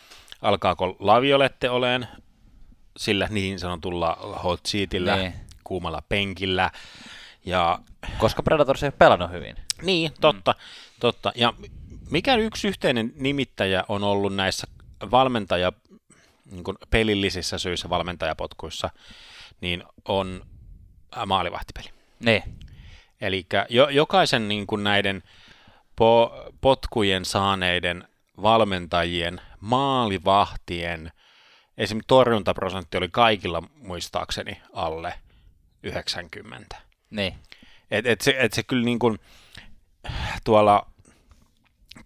[0.42, 2.08] alkaako laviolette oleen
[2.96, 5.34] sillä niin sanotulla hot seatillä, Niin.
[5.64, 6.70] kuumalla penkillä.
[7.44, 7.78] Ja
[8.18, 9.56] Koska Predators ei ole pelannut hyvin.
[9.82, 10.54] niin, totta,
[11.00, 11.32] totta.
[11.34, 11.54] Ja
[12.10, 14.66] mikä yksi yhteinen nimittäjä on ollut näissä
[15.10, 15.72] valmentaja,
[16.50, 18.90] niin kuin pelillisissä syissä valmentajapotkuissa,
[19.60, 20.46] niin on
[21.16, 21.88] ää, maalivahtipeli.
[22.24, 22.42] Niin.
[23.20, 25.22] Eli jo, jokaisen niin kuin näiden
[25.96, 28.08] po, potkujen saaneiden
[28.42, 31.12] valmentajien, maalivahtien,
[31.78, 35.14] esimerkiksi torjuntaprosentti oli kaikilla muistaakseni alle
[35.82, 36.76] 90.
[37.10, 37.34] Niin.
[37.90, 39.18] Et, et se, et se kyllä niin kuin
[40.44, 40.86] tuolla,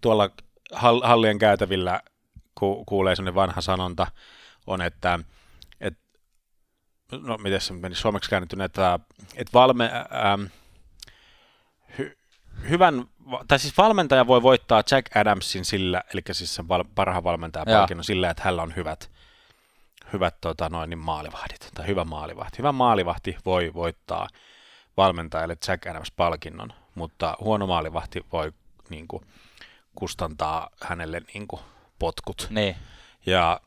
[0.01, 0.29] tuolla
[0.71, 2.01] hall, hallien käytävillä
[2.55, 4.07] ku, kuulee sellainen vanha sanonta
[4.67, 5.25] on, että et,
[7.21, 8.99] no miten se meni suomeksi käännettynä, että,
[9.35, 9.91] että valme,
[10.25, 10.43] ähm,
[11.97, 12.17] hy,
[12.69, 13.05] hyvän,
[13.47, 17.79] tai siis valmentaja voi voittaa Jack Adamsin sillä, eli siis sen val, parhaan valmentajan Joo.
[17.79, 19.11] palkinnon sillä, että hänellä on hyvät,
[20.13, 22.57] hyvät tota, noin, niin maalivahdit, tai hyvä maalivahti.
[22.57, 24.27] Hyvä maalivahti voi voittaa
[24.97, 28.53] valmentajalle Jack Adams-palkinnon, mutta huono maalivahti voi
[28.89, 29.25] niin kuin,
[29.95, 31.61] kustantaa hänelle niin kuin,
[31.99, 32.47] potkut.
[32.49, 32.75] Niin.
[33.25, 33.61] Ja,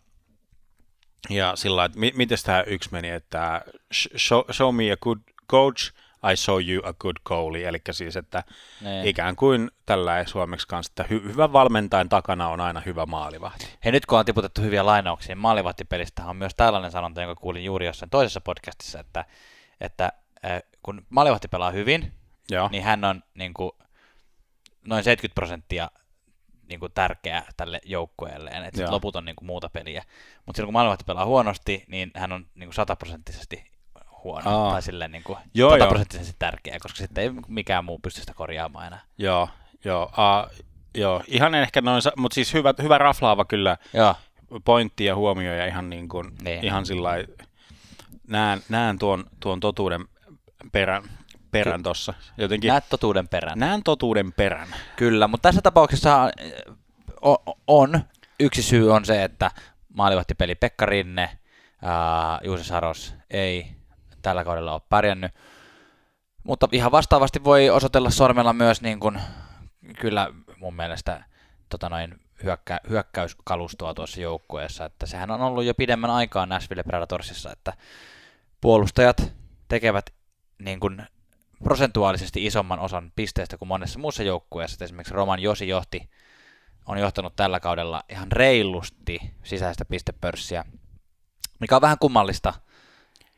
[1.30, 3.62] ja sillä että mi- miten tämä yksi meni, että
[3.94, 5.18] sh- show, show me a good
[5.50, 5.92] coach,
[6.32, 8.44] I show you a good goalie, eli siis, että
[8.80, 9.06] niin.
[9.06, 13.66] ikään kuin tällä suomeksi kanssa, että hy- hyvän valmentajan takana on aina hyvä maalivahti.
[13.84, 17.64] Hei, nyt kun on tiputettu hyviä lainauksia, niin maalivahtipelistä on myös tällainen sanonta, jonka kuulin
[17.64, 19.24] juuri jossain toisessa podcastissa, että,
[19.80, 20.12] että
[20.44, 22.12] äh, kun maalivahti pelaa hyvin,
[22.50, 23.72] Joo, niin hän on niin kuin,
[24.86, 25.90] noin 70 prosenttia
[26.68, 28.90] niin kuin tärkeä tälle joukkueelleen, että sit Joo.
[28.92, 30.02] loput on niin kuin muuta peliä.
[30.46, 33.70] Mutta silloin kun maalivahti pelaa huonosti, niin hän on niin kuin sataprosenttisesti
[34.24, 34.70] huono, Aa.
[34.72, 38.86] tai silleen niin kuin Joo, sataprosenttisesti tärkeä, koska sitten ei mikään muu pysty sitä korjaamaan
[38.86, 39.00] enää.
[39.18, 39.48] joo,
[39.84, 41.22] joo, uh, joo.
[41.26, 44.14] ihan ehkä noin, mutta siis hyvä, hyvä raflaava kyllä Joo,
[44.64, 46.64] pointti ja huomio ja ihan niin kuin, Niin.
[46.64, 47.10] ihan sillä
[48.28, 50.04] näen, näen tuon, tuon totuuden
[50.72, 51.02] perän,
[51.50, 52.14] perän tuossa.
[52.38, 53.58] Jotenkin näet totuuden perään.
[53.58, 54.68] näen totuuden perän.
[54.96, 56.52] Kyllä, mutta tässä tapauksessa eh,
[57.24, 58.00] o- on,
[58.40, 59.50] yksi syy on se, että
[59.94, 61.38] maalivahtipeli Pekka Rinne,
[61.82, 63.66] ää, Juuse Saros ei
[64.22, 65.32] tällä kaudella ole pärjännyt.
[66.44, 69.20] Mutta ihan vastaavasti voi osoitella sormella myös niin kuin,
[70.00, 71.24] kyllä mun mielestä
[71.68, 77.52] tota noin, hyökkä, hyökkäyskalustoa tuossa joukkueessa, että sehän on ollut jo pidemmän aikaa Nashville Predatorsissa,
[77.52, 77.72] että
[78.60, 79.32] puolustajat
[79.68, 80.14] tekevät
[80.58, 81.06] niin kuin
[81.64, 84.84] prosentuaalisesti isomman osan pisteistä kuin monessa muussa joukkueessa.
[84.84, 86.10] Esimerkiksi Roman Josi johti,
[86.86, 90.64] on johtanut tällä kaudella ihan reilusti sisäistä pistepörssiä,
[91.60, 92.54] mikä on vähän kummallista.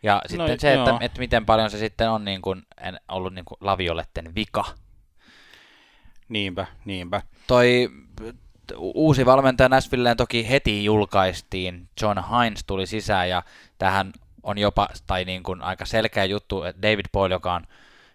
[0.02, 0.98] Ja sitten No, se, että, joo.
[1.00, 4.64] että, miten paljon se sitten on niin kuin, en, ollut niin kuin lavioletten vika.
[6.28, 7.22] Niinpä, niinpä.
[7.46, 7.90] Toi
[8.76, 11.88] uusi valmentaja Nashvilleen toki heti julkaistiin.
[12.02, 13.42] John Hines tuli sisään ja
[13.78, 17.66] tähän on jopa, tai niin kuin aika selkeä juttu, että David Boyle, joka on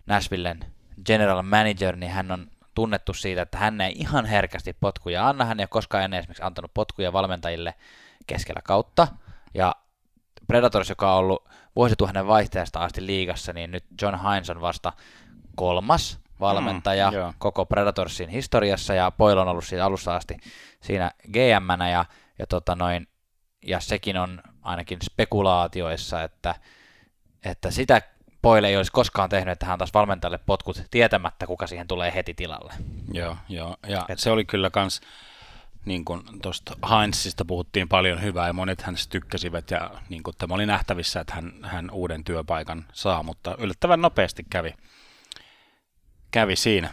[0.06, 0.66] Nashvillen
[1.06, 5.46] general manager, niin hän on tunnettu siitä, että hän ei ihan herkästi potkuja anna.
[5.46, 7.74] Hän ei ole koskaan ennen esimerkiksi antanut potkuja valmentajille
[8.28, 9.08] keskellä kautta.
[9.54, 9.76] Ja
[10.48, 14.94] Predators, joka on ollut vuosituhannen vaihteesta asti liigassa, niin nyt John Hines on vasta
[15.56, 17.34] kolmas valmentaja Mm, joo.
[17.38, 20.38] koko Predatorsin historiassa, ja Boyle on ollut siitä alusta asti
[20.82, 22.06] siinä GM-nä, ja,
[22.39, 23.08] ja, tota noin,
[23.66, 26.56] ja sekin on ainakin spekulaatioissa, että,
[27.46, 28.02] että sitä
[28.44, 32.34] Poile ei olisi koskaan tehnyt, että hän taas valmentajalle potkut tietämättä, kuka siihen tulee heti
[32.34, 32.74] tilalle.
[33.14, 33.78] Joo, joo.
[33.88, 34.20] ja Et...
[34.20, 35.02] se oli kyllä kans,
[35.86, 40.56] niin kuin tuosta Heinzista puhuttiin paljon hyvää ja monet hän tykkäsivät ja niin kuin tämä
[40.56, 44.74] oli nähtävissä, että hän, hän uuden työpaikan saa, mutta yllättävän nopeasti kävi,
[46.32, 46.90] kävi siinä.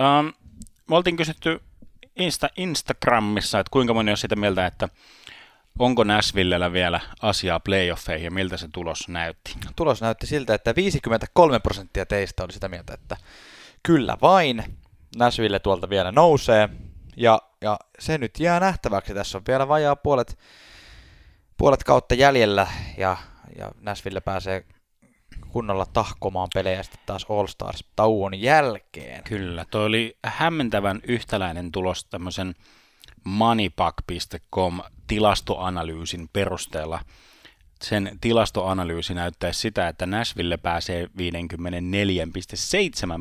[0.00, 0.32] Um,
[0.88, 1.60] me oltiin kysytty
[2.16, 4.88] Insta, Instagramissa, että kuinka moni on sitä mieltä, että
[5.78, 9.54] onko Nashvillellä vielä asiaa playoffeihin ja miltä se tulos näytti?
[9.76, 13.16] Tulos näytti siltä, että 53 prosenttia teistä oli sitä mieltä, että
[13.82, 14.64] kyllä vain,
[15.16, 16.68] Nashville tuolta vielä nousee,
[17.16, 19.14] ja, ja se nyt jää nähtäväksi.
[19.14, 20.38] Tässä on vielä vajaa puolet,
[21.56, 23.16] puolet kautta jäljellä, ja,
[23.58, 24.64] ja Nashville pääsee
[25.48, 29.24] kunnolla tahkomaan pelejä sitten taas All Stars tauon jälkeen.
[29.24, 32.54] Kyllä, toi oli hämmentävän yhtäläinen tulos tämmöisen
[33.28, 37.00] moneypack.com tilastoanalyysin perusteella.
[37.82, 41.10] Sen tilastoanalyysi näyttää sitä, että Nashville pääsee 54,7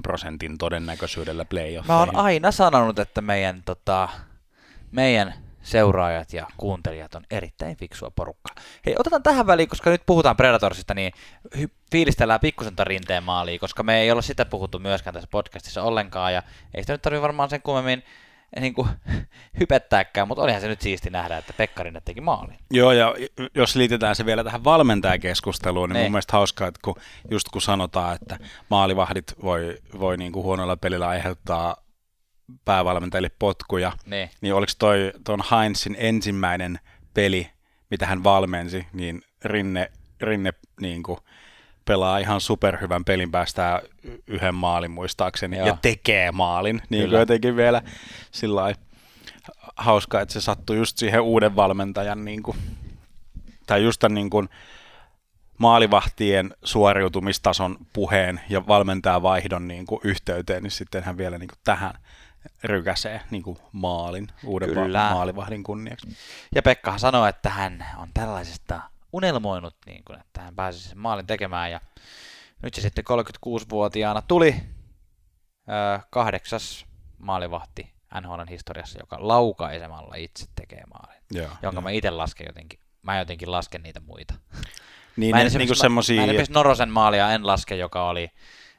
[0.04, 1.88] prosentin todennäköisyydellä playoffeihin.
[1.88, 4.10] Mä oon aina sanonut, että meidän, tota,
[4.92, 8.56] meidän seuraajat ja kuuntelijat on erittäin fiksua porukkaa.
[8.86, 11.14] Hei, otetaan tähän väliin, koska nyt puhutaan Predatorsista, niin
[11.58, 16.34] hy- fiilistellään pikkusen rinteen maaliin, koska me ei olla sitä puhuttu myöskään tässä podcastissa ollenkaan,
[16.34, 16.44] ja
[16.74, 18.04] ei sitä nyt tarvitse varmaan sen kummemmin
[18.62, 18.88] niin kuin,
[19.60, 22.58] hypettääkään, mutta olihan se nyt siisti nähdä, että Pekkarinen teki maalin.
[22.72, 23.16] Joo, ja
[23.56, 26.00] jos liitetään se vielä tähän valmentajakeskusteluun, niin ne.
[26.00, 26.12] mun niin.
[26.12, 26.96] mielestä hauskaa, että kun,
[27.32, 31.78] just kun sanotaan, että maalivahdit voi, voi niin kuin huonolla pelillä aiheuttaa
[32.66, 34.30] päävalmentajille potkuja, ne.
[34.42, 36.80] niin oliko toi tuon Heinzin ensimmäinen
[37.14, 37.50] peli,
[37.92, 41.20] mitä hän valmensi, niin Rinne, Rinne niin kuin,
[41.88, 43.82] pelaa ihan superhyvän pelin, päästää
[44.28, 45.68] yhden maalin muistaakseni Joo.
[45.68, 46.82] ja tekee maalin.
[46.90, 47.82] Niin kuin jotenkin vielä
[48.32, 48.74] sillä
[49.78, 52.58] hauskaa, että se sattui just siihen uuden valmentajan niin kuin,
[53.68, 54.50] tai just tämän niin kuin,
[55.58, 61.60] maalivahtien suoriutumistason puheen ja valmentajan vaihdon niin kuin, yhteyteen, niin sitten hän vielä niin kuin,
[61.64, 61.94] tähän
[62.64, 65.10] rykäsee niin kuin, maalin, uuden Kyllä.
[65.14, 66.08] maalivahdin kunniaksi.
[66.56, 68.82] Ja Pekkahan sanoi, että hän on tällaisesta
[69.18, 71.72] unelmoinut, niin kuin, että hän pääsisi sen maalin tekemään.
[71.72, 71.82] Ja
[72.64, 74.56] nyt se sitten 36-vuotiaana tuli
[75.70, 76.86] ö, kahdeksas
[77.18, 81.22] maalivahti NHLn historiassa, joka laukaisemalla itse tekee maalin.
[81.32, 81.82] Joo, jonka jo.
[81.82, 82.80] mä itse lasken jotenkin.
[83.02, 84.34] Mä jotenkin lasken niitä muita.
[85.18, 86.26] Niin, mä en, niin kuin semmosia...
[86.26, 88.32] mä, en Norosen maalia en laske, joka oli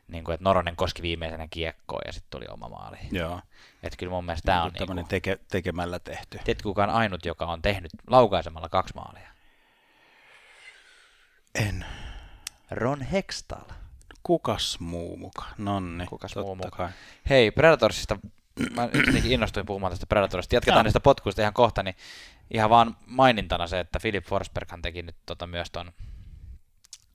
[0.08, 2.96] niin kuin, että Noronen koski viimeisenä kiekkoon ja sitten tuli oma maali.
[3.12, 3.40] Joo.
[3.82, 4.72] Että kyllä mun mielestä tämä niin on...
[4.78, 6.38] Niin kuin, teke, tekemällä tehty.
[6.44, 9.28] Tiedätkö kuka on ainut, joka on tehnyt laukaisemalla kaksi maalia?
[11.58, 11.84] En.
[12.70, 13.70] Ron Hextall.
[14.22, 15.44] Kukas muu muka?
[15.58, 16.76] Nonni, Kukas muu muka?
[16.76, 16.88] Kai.
[17.28, 18.18] Hei, Predatorsista,
[18.76, 20.54] mä jotenkin innostuin puhumaan tästä Predatorsista.
[20.54, 20.82] Jatketaan no.
[20.82, 21.96] niistä potkuista ihan kohta, niin
[22.50, 25.92] ihan vaan mainintana se, että Philip Forsberghan teki nyt tota myös ton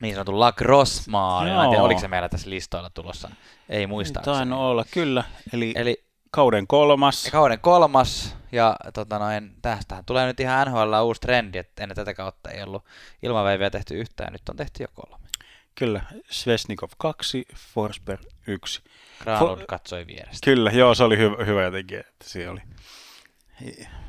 [0.01, 1.53] niin sanotun lacrosse-maalin.
[1.53, 3.29] Mä en tiedä, oliko se meillä tässä listoilla tulossa.
[3.69, 4.19] Ei muista.
[4.19, 5.23] Tainnut olla, kyllä.
[5.53, 7.29] Eli, Eli kauden kolmas.
[7.31, 12.13] Kauden kolmas, ja tota noin, tästähän tulee nyt ihan NHL uusi trendi, että ennen tätä
[12.13, 12.85] kautta ei ollut
[13.23, 15.27] ilmaveiviä tehty yhtään, nyt on tehty jo kolme.
[15.75, 18.81] Kyllä, Svesnikov 2, Forsberg 1.
[19.23, 19.65] Granlund For...
[19.67, 20.45] katsoi vierestä.
[20.45, 22.61] Kyllä, joo, se oli hyvä, hyvä jotenkin, että siinä oli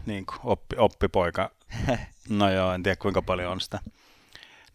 [0.07, 1.51] niin kuin oppi, oppipoika.
[2.29, 3.81] No joo, en tiedä kuinka paljon on sitä.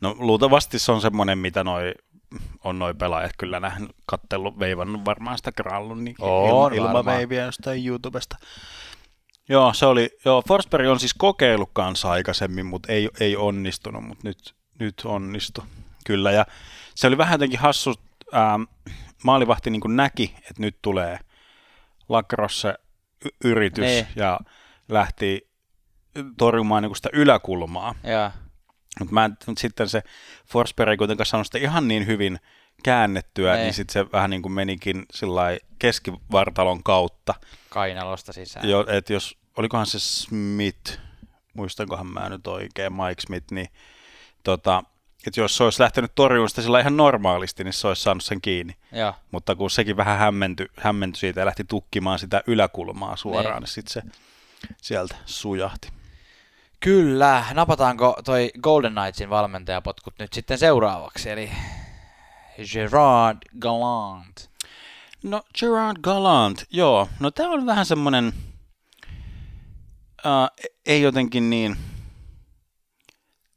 [0.01, 1.93] No luultavasti se on semmoinen, mitä noi
[2.63, 5.51] on noin pelaajat kyllä nähnyt, kattellut, veivannut varmaan sitä
[5.95, 8.38] niin ilma, ilmaveiviä jostain YouTubesta.
[9.50, 14.28] Joo, se oli, joo, Forsberg on siis kokeillut kanssa aikaisemmin, mutta ei, ei onnistunut, mutta
[14.28, 15.64] nyt, nyt onnistui.
[16.06, 16.46] Kyllä, ja
[16.96, 17.96] se oli vähän jotenkin hassu,
[18.36, 18.64] ähm,
[19.24, 21.20] maalivahti niin näki, että nyt tulee
[22.10, 22.74] lacrosse
[23.44, 23.86] yritys.
[23.86, 24.08] Niin.
[24.16, 24.40] ja
[24.90, 25.50] lähti
[26.38, 27.96] torjumaan niin sitä yläkulmaa.
[28.04, 28.32] Ja.
[29.00, 30.02] Mutta mä, mut sitten se
[30.46, 32.40] Forsberg ei kuitenkaan saanut sitä ihan niin hyvin
[32.84, 33.64] käännettyä, ei.
[33.64, 35.06] niin sitten se vähän niin kuin menikin
[35.80, 37.34] keskivartalon kautta.
[37.70, 38.70] Kainalosta sisään.
[38.70, 41.00] Jo, et jos, olikohan se Smith,
[41.54, 43.68] muistankohan mä nyt oikein, Mike Smith, niin
[44.44, 44.84] tota,
[45.28, 48.42] että jos se olisi lähtenyt torjumaan sitä sillä ihan normaalisti, niin se olisi saanut sen
[48.42, 48.76] kiinni.
[48.92, 49.13] Ja.
[49.32, 53.68] Mutta kun sekin vähän hämmentyi, hämmentyi siitä ja lähti tukkimaan sitä yläkulmaa suoraan, niin, niin
[53.68, 54.02] sitten se
[54.78, 55.89] sieltä sujahti.
[56.80, 61.52] Kyllä, napataanko toi Golden Knightsin valmentajapotkut nyt sitten seuraavaksi, eli
[62.74, 64.49] Gerard Gallant.
[65.23, 67.10] No Gerard Gallant, joo.
[67.19, 68.34] No tää on vähän semmonen,
[70.25, 71.77] uh, ei jotenkin niin,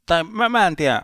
[0.05, 1.03] tai mä, mä en tiedä,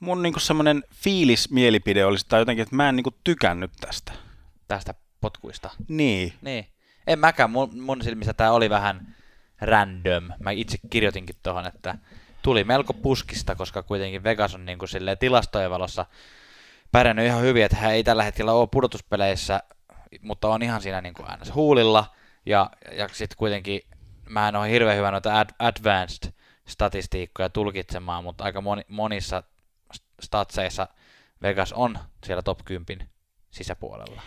[0.00, 4.12] mun niinku semmonen fiilismielipide olisi, tai jotenkin, että mä en niinku tykännyt tästä.
[4.68, 5.70] Tästä potkuista?
[5.88, 6.32] Niin.
[6.42, 6.66] Niin.
[7.06, 9.16] En mäkään, mun, mun silmissä tää oli vähän
[9.60, 10.28] random.
[10.38, 11.98] Mä itse kirjoitinkin tuohon, että
[12.42, 16.06] tuli melko puskista, koska kuitenkin Vegas on niin kuin silleen tilastojen valossa
[16.92, 19.62] pärjännyt ihan hyvin, että hän ei tällä hetkellä ole pudotuspeleissä,
[20.20, 22.14] mutta on ihan siinä niin kuin huulilla,
[22.46, 23.82] ja, ja sitten kuitenkin
[24.28, 26.32] mä en ole hirveän hyvä noita ad, advanced
[26.68, 29.42] statistiikkoja tulkitsemaan, mutta aika moni, monissa
[30.20, 30.88] statseissa
[31.42, 33.08] Vegas on siellä top 10
[33.50, 34.22] sisäpuolella.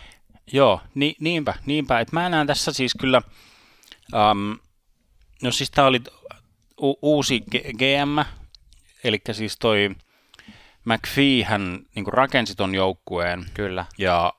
[0.52, 2.00] Joo, ni, niinpä, niinpä.
[2.00, 3.22] Et mä näen tässä siis kyllä,
[4.12, 4.58] um,
[5.42, 6.00] no siis tää oli
[6.82, 7.40] u- uusi
[7.78, 8.18] GM,
[9.04, 9.96] eli siis toi
[10.84, 13.46] McPhee hän niin rakensi ton joukkueen.
[13.54, 13.86] Kyllä.
[13.98, 14.32] Ja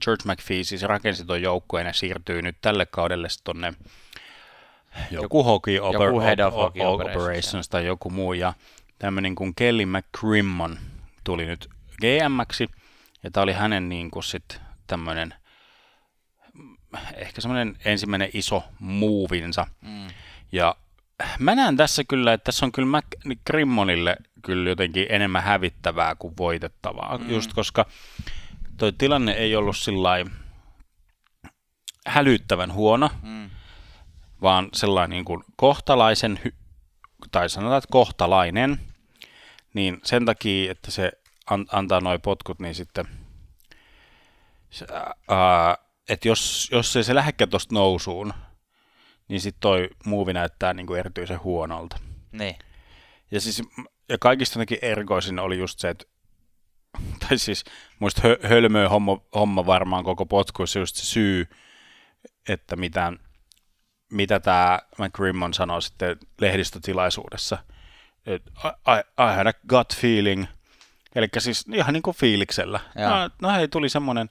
[0.00, 3.74] George McPhee siis rakensi ton joukkueen ja siirtyy nyt tälle kaudelle tonne
[5.10, 8.32] joku hockey, oper- joku head of hockey operations, operations tai joku muu.
[8.32, 8.54] Ja
[8.98, 10.78] tämmöinen kuin Kelly McCrimmon
[11.24, 11.68] tuli nyt
[12.00, 12.68] GM-ksi,
[13.22, 15.34] ja tämä oli hänen niin kuin sit tämmöinen
[17.14, 19.66] ehkä semmoinen ensimmäinen iso muuvinsa.
[19.80, 20.08] Mm.
[20.52, 20.74] Ja
[21.38, 27.18] mä näen tässä kyllä, että tässä on kyllä McCrimmonille kyllä jotenkin enemmän hävittävää kuin voitettavaa,
[27.18, 27.30] mm.
[27.30, 27.86] just koska
[28.76, 30.10] toi tilanne ei ollut sillä
[32.06, 33.50] hälyttävän huono, mm.
[34.42, 36.40] vaan sellainen niin kuin kohtalaisen,
[37.32, 38.80] tai sanotaan, että kohtalainen,
[39.74, 41.12] niin sen takia, että se
[41.72, 43.04] antaa noin potkut, niin sitten
[45.28, 45.76] ää,
[46.08, 48.34] että jos, jos ei se lähdekään tuosta nousuun,
[49.28, 51.96] niin sitten toi muuvi näyttää niin kuin erityisen huonolta.
[52.32, 52.56] Niin.
[53.30, 53.62] Ja siis
[54.10, 56.04] ja kaikista jotenkin erikoisin oli just se, että
[57.28, 57.64] tai siis
[57.98, 61.48] muista hö, hölmöä homma, homma varmaan koko potkuissa just se syy,
[62.48, 63.12] että mitä,
[64.12, 67.58] mitä tämä McGrimmon sanoi sitten lehdistötilaisuudessa.
[68.26, 70.46] Et, I, I, had a gut feeling,
[71.14, 72.80] eli siis ihan niin kuin fiiliksellä.
[72.94, 74.30] No, no hei, tuli semmoinen,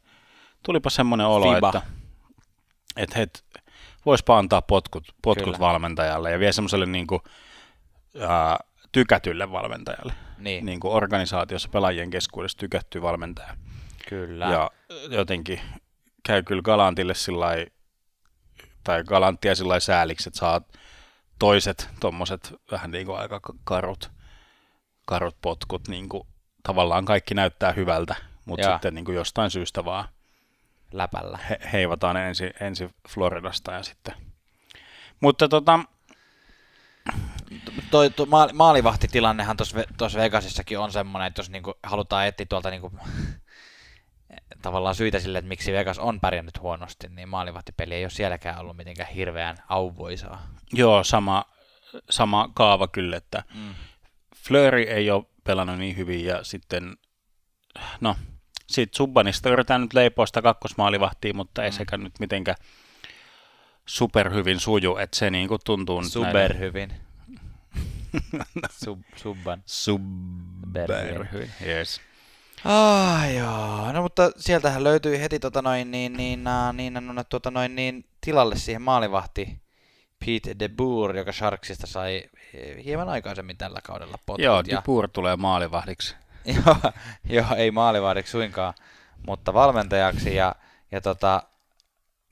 [0.63, 1.69] tulipa semmoinen olo, Fiba.
[1.69, 1.81] että,
[2.95, 3.45] että het,
[4.05, 7.21] voispa antaa potkut, potkut valmentajalle ja vie semmoiselle niin kuin,
[8.15, 10.13] uh, tykätylle valmentajalle.
[10.37, 10.65] Niin.
[10.65, 13.57] niin kuin organisaatiossa pelaajien keskuudessa tykätty valmentaja.
[14.09, 14.45] Kyllä.
[14.45, 14.71] Ja
[15.09, 15.61] jotenkin
[16.23, 17.47] käy kyllä Galantille sillä
[18.83, 20.61] tai Galanttia sillä sääliksi, että saa
[21.39, 24.11] toiset tuommoiset vähän niin kuin aika karut,
[25.05, 26.27] karut potkut, niin kuin
[26.63, 28.73] tavallaan kaikki näyttää hyvältä, mutta ja.
[28.73, 30.07] sitten niin kuin jostain syystä vaan
[30.91, 31.39] läpällä.
[31.49, 34.13] He, heivataan ensin ensi Floridasta ja sitten.
[35.19, 35.79] Mutta tota,
[37.91, 39.57] toi, toi maali, maalivahtitilannehan
[39.97, 42.91] tuossa Vegasissakin on semmoinen, että jos niinku halutaan etsiä tuolta niinku,
[44.61, 48.77] tavallaan syitä sille, että miksi Vegas on pärjännyt huonosti, niin maalivahtipeli ei ole sielläkään ollut
[48.77, 50.47] mitenkään hirveän auvoisaa.
[50.73, 51.45] Joo, sama,
[52.09, 53.75] sama kaava kyllä, että mm.
[54.35, 56.97] Flöri ei ole pelannut niin hyvin ja sitten,
[58.01, 58.15] no,
[58.67, 61.73] sitten Subbanista yritetään nyt leipoa sitä kakkosmaalivahtia, mutta ei mm.
[61.73, 62.57] sekä nyt mitenkään
[63.85, 66.03] superhyvin suju, että se niinku tuntuu...
[66.03, 67.08] Superhyvin.
[68.83, 69.63] Sub, subban.
[69.65, 72.01] Subberhyvin, yes.
[72.65, 73.91] Ah, joo.
[73.91, 78.05] No mutta sieltähän löytyi heti tota noin, niin, niin, niin, niin, niin, tota noin, niin,
[78.21, 79.61] tilalle siihen maalivahti
[80.25, 82.23] Pete de Boer, joka Sharksista sai
[82.85, 84.45] hieman aikaisemmin tällä kaudella potkut.
[84.45, 86.15] Joo, de Boer tulee maalivahdiksi.
[86.65, 86.75] joo,
[87.23, 88.73] joo, ei maalivahdiksi suinkaan,
[89.27, 90.35] mutta valmentajaksi.
[90.35, 90.55] Ja,
[90.91, 91.43] ja tota,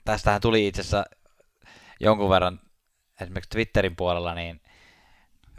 [0.05, 1.05] tästähän tuli itse asiassa
[1.99, 2.59] jonkun verran
[3.21, 4.61] esimerkiksi Twitterin puolella, niin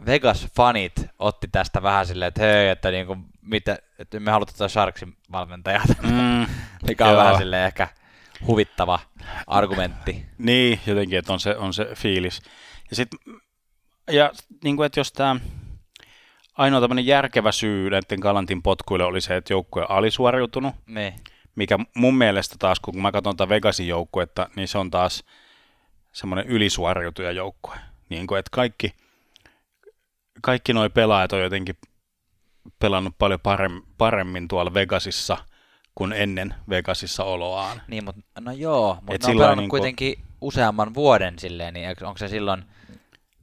[0.05, 5.17] Vegas-fanit otti tästä vähän silleen, että hei, että, niinku, mitä, että me halutaan tuota Sharksin
[5.31, 6.45] valmentajaa, mm,
[6.87, 7.23] mikä on joo.
[7.23, 7.87] vähän silleen ehkä
[8.47, 8.99] huvittava
[9.47, 10.25] argumentti.
[10.37, 12.41] niin, jotenkin, että on se, on se fiilis.
[12.89, 13.09] Ja, sit,
[14.11, 14.31] ja
[14.63, 15.35] niin kuin, että jos tämä
[16.57, 21.13] ainoa tämmöinen järkevä syy näiden Galantin potkuille oli se, että joukkue on alisuoriutunut, niin.
[21.55, 25.23] mikä mun mielestä taas, kun mä katson tätä Vegasin joukkuetta, niin se on taas
[26.11, 27.75] semmoinen ylisuoriutuja joukkue.
[28.09, 28.93] Niin kuin, että kaikki,
[30.41, 31.75] kaikki nuo pelaajat on jotenkin
[32.79, 35.37] pelannut paljon paremmin, paremmin tuolla Vegasissa
[35.95, 37.81] kuin ennen Vegasissa oloaan.
[37.87, 39.79] Niin, mutta no joo, mutta ne on pelannut niin kuin...
[39.79, 42.65] kuitenkin useamman vuoden silleen, niin onko se silloin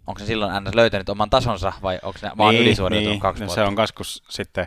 [0.06, 0.74] onko se silloin ns.
[0.74, 3.54] löytänyt oman tasonsa vai onko ne vaan niin, ylisuoriutunut niin, kaksi vuotta?
[3.54, 4.66] Se on kaskus sitten,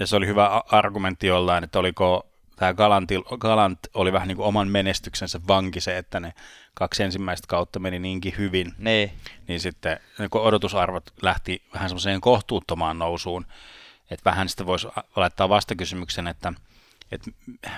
[0.00, 4.46] ja se oli hyvä argumentti jollain, että oliko tämä Galant, Galant oli vähän niin kuin
[4.46, 6.34] oman menestyksensä vanki se, että ne
[6.74, 8.74] kaksi ensimmäistä kautta meni niinkin hyvin.
[8.78, 9.12] Niin.
[9.48, 13.46] Niin sitten niin kun odotusarvot lähti vähän semmoiseen kohtuuttomaan nousuun,
[14.10, 16.52] että vähän sitten voisi laittaa vastakysymyksen, että,
[17.12, 17.30] että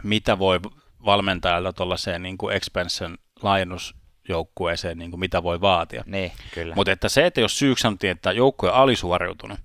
[0.03, 0.61] mitä voi
[1.05, 6.05] valmentajalta tuollaiseen niin kuin expansion laajennusjoukkueeseen, niin kuin mitä voi vaatia.
[6.07, 6.75] Niin, kyllä.
[6.75, 9.59] Mutta että se, että jos syyksi sanottiin, että joukkue on alisuoriutunut,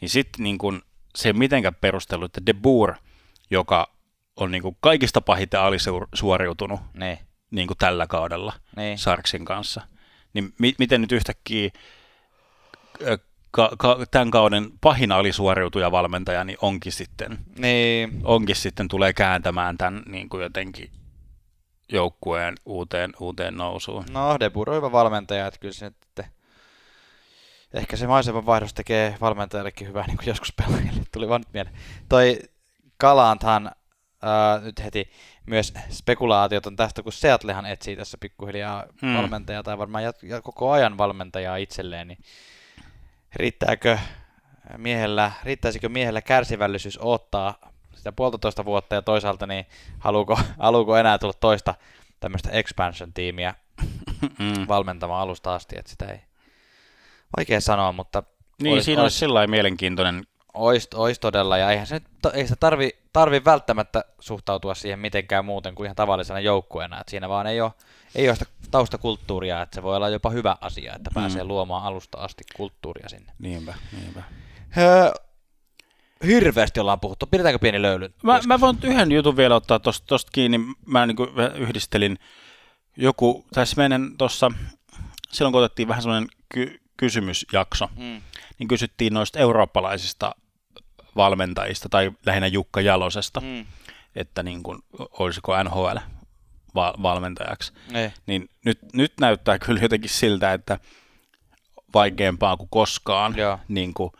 [0.00, 0.82] niin sitten niin kuin
[1.16, 2.94] se mitenkään perustellut, että De Boer,
[3.50, 3.93] joka
[4.36, 7.18] on niin kuin kaikista pahiten alisuoriutunut niin.
[7.50, 8.98] Niin kuin tällä kaudella niin.
[8.98, 9.80] Sarksin kanssa.
[10.34, 11.70] Niin mi- miten nyt yhtäkkiä
[13.50, 19.78] ka- ka- tämän kauden pahin alisuoriutuja valmentaja, niin onkin sitten, Niin, onkin sitten tulee kääntämään
[19.78, 20.90] tämän niin kuin jotenkin
[21.92, 24.04] joukkueen uuteen, uuteen nousuun.
[24.10, 26.24] no De Boer on hyvä valmentaja, että kyllä se sitten...
[27.74, 31.02] Ehkä se maiseman vaihdos tekee valmentajallekin hyvää, niin kuin joskus pelaajille.
[31.12, 31.76] Tuli vaan nyt mieleen.
[32.08, 32.38] Toi
[33.00, 33.70] Galanthan
[34.24, 35.10] ää, nyt heti
[35.46, 39.08] myös spekulaatiot on tästä, kun Seattlehan etsii tässä pikkuhiljaa Hmm.
[39.08, 39.16] hmm.
[39.18, 42.18] valmentajaa tai varmaan jat- ja koko ajan valmentajaa itselleen, niin
[43.36, 43.98] riittääkö
[44.76, 47.54] miehellä, riittäisikö miehellä kärsivällisyys odottaa
[47.94, 49.66] sitä puolitoista vuotta ja toisaalta niin
[49.98, 51.74] haluuko, haluuko enää tulla toista
[52.20, 53.54] tämmöistä expansion-tiimiä
[54.38, 54.68] Mm.
[54.68, 56.18] valmentamaan alusta asti, että sitä ei
[57.36, 58.22] vaikea sanoa, mutta
[58.62, 60.26] Niin, olis- siinä olis- olisi sillä mielenkiintoinen.
[60.54, 65.44] Ois, ois todella, ja eihän se nyt, ei sitä tarvi, tarvi välttämättä suhtautua siihen mitenkään
[65.44, 67.72] muuten kuin ihan tavallisena joukkueena, että siinä vaan ei ole,
[68.14, 71.48] ei ole sitä taustakulttuuria, että se voi olla jopa hyvä asia, että pääsee Mm.
[71.48, 73.32] luomaan alusta asti kulttuuria sinne.
[73.38, 74.22] Niinpä, niinpä.
[74.78, 75.10] Öö,
[76.26, 78.12] hirveästi ollaan puhuttu, pidetäänkö pieni löyly?
[78.22, 80.60] Mä, mä voin yhden jutun vielä ottaa tosta kiinni.
[80.86, 81.16] Mä niin
[81.54, 82.18] yhdistelin
[82.96, 84.50] joku, tässä meidän tuossa,
[85.32, 88.22] silloin kun otettiin vähän semmoinen ky- kysymysjakso, Mm.
[88.58, 90.34] niin kysyttiin noista eurooppalaisista
[91.16, 93.66] valmentajista, tai lähinnä Jukka Jalosesta, mm.
[94.16, 94.78] Että niin kuin,
[95.18, 95.96] olisiko NHL
[96.74, 97.72] va- valmentajaksi.
[97.94, 98.12] Ei.
[98.26, 100.78] Niin nyt, nyt näyttää kyllä jotenkin siltä, että
[101.94, 103.58] vaikeampaa kuin koskaan Joo.
[103.68, 104.12] niin kuin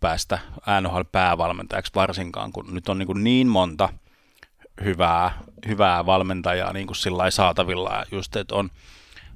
[0.00, 0.38] päästä
[0.80, 3.88] NHL-päävalmentajaksi varsinkaan, kun nyt on niin, kuin niin monta
[4.84, 8.70] hyvää, hyvää valmentajaa niin kuin sillä saatavilla, just että on,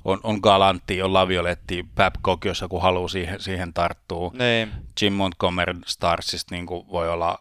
[0.07, 4.31] on, on Galantti, on Lavioletti, Babcock, jos joku haluaa siihen, siihen tarttua.
[4.39, 4.73] Niin.
[5.03, 7.39] Jim Montgomery Starsista niin kuin voi olla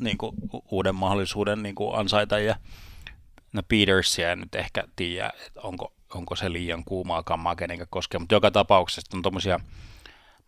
[0.00, 0.36] niin kuin,
[0.70, 2.56] uuden mahdollisuuden niin kuin ansaita ja
[3.52, 8.18] no Petersia en nyt ehkä tiedä, että onko, onko se liian kuumaa kammaa kenenkä koskee,
[8.18, 9.60] mutta joka tapauksessa on tuommoisia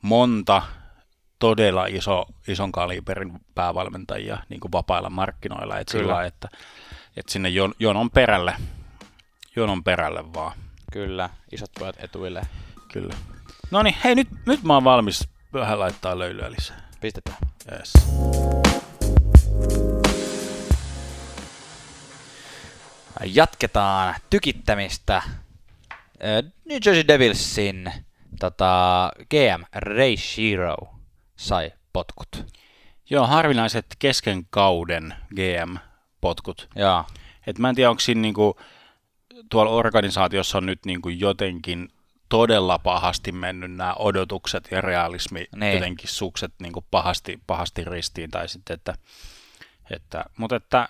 [0.02, 0.62] monta
[1.38, 6.04] todella iso, ison kaliberin päävalmentajia niin kuin vapailla markkinoilla, että, Kyllä.
[6.04, 6.48] sillä että,
[7.16, 8.54] että sinne jon, jonon perälle,
[9.56, 10.52] jonon perälle vaan,
[10.90, 12.42] Kyllä, isot pojat etuille.
[12.92, 13.14] kyllä.
[13.70, 16.88] No niin, hei nyt, nyt mä oon valmis vähän laittaa löylyä lisää.
[17.00, 17.36] Pistetään.
[17.72, 17.92] Yes.
[23.24, 25.22] Jatketaan tykittämistä.
[26.64, 27.92] New Jersey Devilsin
[28.40, 30.76] tota, GM Ray Shiro
[31.36, 32.46] sai potkut.
[33.10, 36.68] Joo, harvinaiset kesken kauden GM-potkut.
[36.76, 37.04] Joo,
[37.46, 38.56] Et mä en tiedä, onko siinä niinku,
[39.50, 41.88] tuolla organisaatiossa on nyt niinku jotenkin
[42.28, 45.74] todella pahasti mennyt nämä odotukset ja realismi Niin.
[45.74, 48.30] jotenkin sukset niinku pahasti, pahasti ristiin.
[48.30, 48.94] Tai sitten, että,
[49.90, 50.88] että, mutta että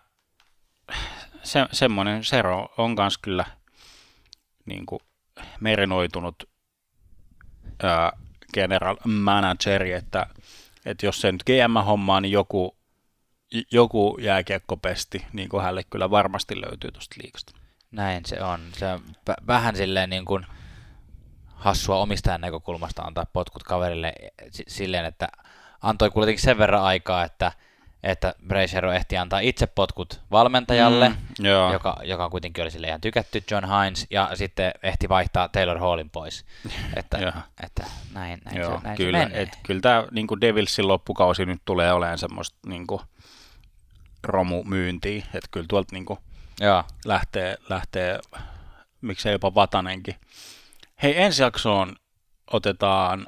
[1.42, 3.44] se, semmoinen Sero on kans kyllä
[4.66, 5.02] niinku
[5.60, 6.44] merinoitunut
[7.82, 8.12] ää,
[8.54, 10.26] general manageri, että,
[10.86, 12.76] että jos se nyt GM-hommaa, niin joku,
[13.70, 17.59] joku jääkiekkopesti, niin kuin hänelle kyllä varmasti löytyy tuosta liikasta.
[17.90, 18.60] Näin se on.
[18.72, 20.46] Se on vä- vähän silleen niin kuin
[21.46, 24.12] hassua omistajan näkökulmasta antaa potkut kaverille
[24.50, 25.28] si- silleen, että
[25.82, 27.52] antoi kuitenkin sen verran aikaa, että,
[28.02, 28.34] että
[28.66, 31.72] Shiro ehti antaa itse potkut valmentajalle, Mm, joo.
[31.72, 36.10] joka, joka kuitenkin oli sille ihan tykätty, John Hines, ja sitten ehti vaihtaa Taylor Hallin
[36.10, 36.44] pois.
[36.96, 37.32] Että, Joo.
[37.64, 37.84] että
[38.14, 39.42] näin, näin, Joo, se, näin kyllä, se menee.
[39.42, 42.86] et, kyllä tämä niin Devilsin loppukausi nyt tulee olemaan semmoista niin
[44.24, 46.06] romumyyntiä, että kyllä tuolta niin
[46.60, 48.18] Joo, lähtee, lähtee,
[49.00, 50.14] miksei jopa Vatanenkin.
[51.02, 51.96] Hei, ensi jaksoon
[52.52, 53.26] otetaan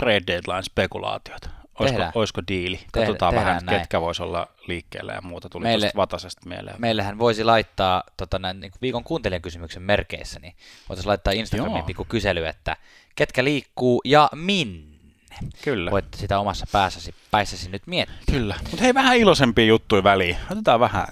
[0.00, 1.40] trade deadline spekulaatiot.
[1.78, 2.76] Olisiko, olisiko diili?
[2.76, 3.78] Tehdään- Katsotaan vähän, tehdään näin.
[3.80, 5.48] ketkä vois olla liikkeellä ja muuta.
[5.48, 6.76] Tuli Meille- Vatasesta mieleen.
[6.78, 10.56] meillähän voisi laittaa tota, näin, niin kuin viikon kuuntelijan kysymyksen merkeissä, niin
[10.88, 12.76] voitaisiin laittaa Instagramiin pikku kysely, että
[13.14, 14.98] ketkä liikkuu ja minne.
[15.64, 15.90] Kyllä.
[15.90, 18.16] Voit sitä omassa päässäsi, päissäsi nyt miettiä.
[18.32, 18.54] Kyllä.
[18.70, 20.36] Mutta hei, vähän iloisempia juttuja väliin.
[20.52, 21.06] Otetaan vähän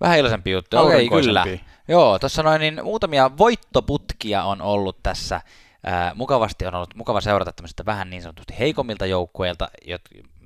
[0.00, 0.76] Vähän iloisempi juttu.
[0.76, 1.40] Okei, kyllä.
[1.40, 1.68] aurinkoisempia.
[1.88, 5.40] Joo, tuossa noin niin muutamia voittoputkia on ollut tässä.
[5.84, 10.02] Ää, mukavasti on ollut mukava seurata tämmöistä vähän niin sanotusti heikommilta joukkueilta, jot,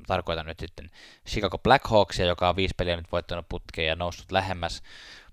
[0.07, 0.91] tarkoitan nyt sitten
[1.29, 4.83] Chicago Blackhawksia, joka on viisi peliä nyt voittanut putkeen ja noussut lähemmäs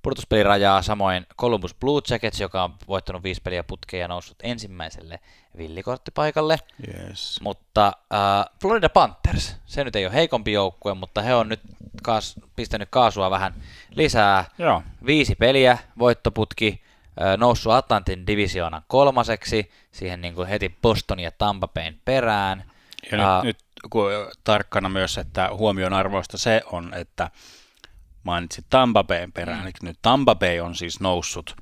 [0.01, 5.19] pudotuspelirajaa, samoin Columbus Blue Jackets, joka on voittanut viisi peliä putkeen ja noussut ensimmäiselle
[5.57, 6.57] villikorttipaikalle.
[6.87, 7.39] Yes.
[7.41, 11.61] Mutta äh, Florida Panthers, se nyt ei ole heikompi joukkue, mutta he on nyt
[12.01, 13.53] kaas, pistänyt kaasua vähän
[13.89, 14.45] lisää.
[14.57, 14.83] Joo.
[15.05, 16.81] Viisi peliä, voittoputki,
[17.37, 22.63] noussut Atlantin divisioonan kolmaseksi, siihen niin kuin heti Boston ja Tampa Bayn perään.
[23.11, 23.57] Ja nyt, nyt
[23.89, 24.11] kun
[24.43, 27.31] tarkkana myös, että huomion arvoista se on, että
[28.23, 29.71] mainitsit Tampa Bayn perään, mm.
[29.81, 31.55] nyt Tampa Bay on siis noussut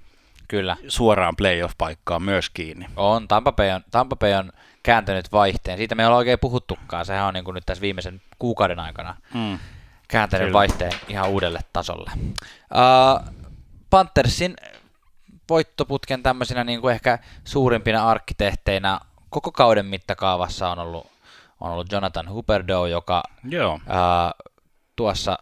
[0.47, 0.77] Kyllä.
[0.87, 2.85] suoraan playoff-paikkaan myös kiinni.
[2.95, 4.51] On, Tampa Bay on, Tampa Bay on
[4.83, 5.77] kääntänyt vaihteen.
[5.77, 7.05] Siitä me ei ole oikein puhuttukaan.
[7.05, 9.59] Sehän on niin kuin nyt tässä viimeisen kuukauden aikana Mm.
[10.07, 10.57] Kääntänyt Kyllä.
[10.57, 12.11] vaihteen ihan uudelle tasolle.
[12.15, 13.33] Uh,
[13.89, 14.55] Panthersin
[15.49, 18.99] voittoputken tämmöisinä niin kuin ehkä suurimpina arkkitehteinä
[19.29, 21.07] koko kauden mittakaavassa on ollut,
[21.59, 23.73] on ollut Jonathan Huberdeau, joka Joo.
[23.73, 24.53] uh,
[24.95, 25.39] tuossa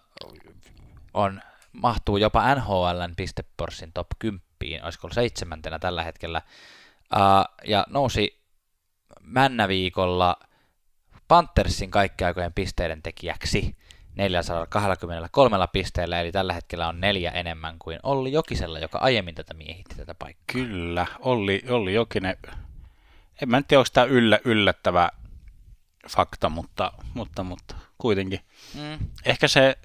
[1.13, 1.41] on,
[1.73, 6.41] mahtuu jopa NHLn pisteporssin top 10, olisiko ollut seitsemäntenä tällä hetkellä,
[7.15, 8.41] uh, ja nousi
[9.21, 10.37] männäviikolla
[11.27, 13.77] Panthersin kaikkiaikojen pisteiden tekijäksi
[14.15, 19.95] 423 pisteellä, eli tällä hetkellä on neljä enemmän kuin Olli Jokisella, joka aiemmin tätä miehitti
[19.95, 20.53] tätä paikkaa.
[20.53, 22.37] Kyllä, Olli, Olli Jokinen,
[23.41, 25.09] en mä tiedä, onko tämä yllä, yllättävä
[26.09, 28.39] fakta, mutta, mutta, mutta kuitenkin.
[28.73, 28.97] Mm.
[29.25, 29.77] Ehkä se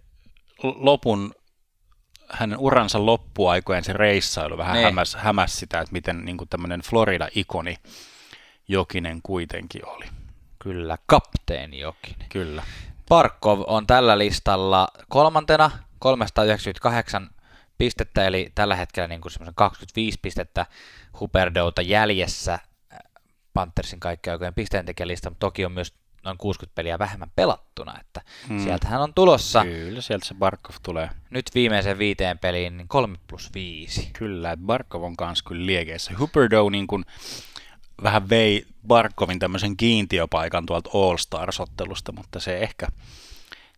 [0.62, 1.35] lopun,
[2.31, 4.85] hänen uransa loppuaikojen se reissailu vähän Niin.
[4.85, 7.76] hämäs, hämäs sitä, että miten niin tämmöinen Florida-ikoni
[8.68, 10.05] Jokinen kuitenkin oli.
[10.59, 12.28] Kyllä, kapteeni Jokinen.
[12.28, 12.62] Kyllä.
[13.11, 17.30] Barkov on tällä listalla kolmantena, 398
[17.78, 20.66] pistettä, eli tällä hetkellä niin kuin semmoisen 25 pistettä
[21.20, 22.58] Huberdouta jäljessä
[23.54, 25.94] Panthersin kaikkiaikojen pisteentekijälista, mutta toki on myös
[26.24, 28.54] noin 60 peliä vähemmän pelattuna, että Mm.
[28.56, 28.64] mm.
[28.64, 31.11] sieltähän on tulossa Kyllä, sieltä se Barkov tulee.
[31.30, 34.11] nyt viimeiseen viiteen peliin niin 3 plus 5.
[34.18, 36.12] Kyllä, että Barkov on kanssa kyllä liekeissä.
[36.18, 37.04] Huberdeau niin kuin
[38.03, 42.88] vähän vei Barkovin tämmöisen kiintiöpaikan tuolta All Stars-ottelusta, mutta se ehkä,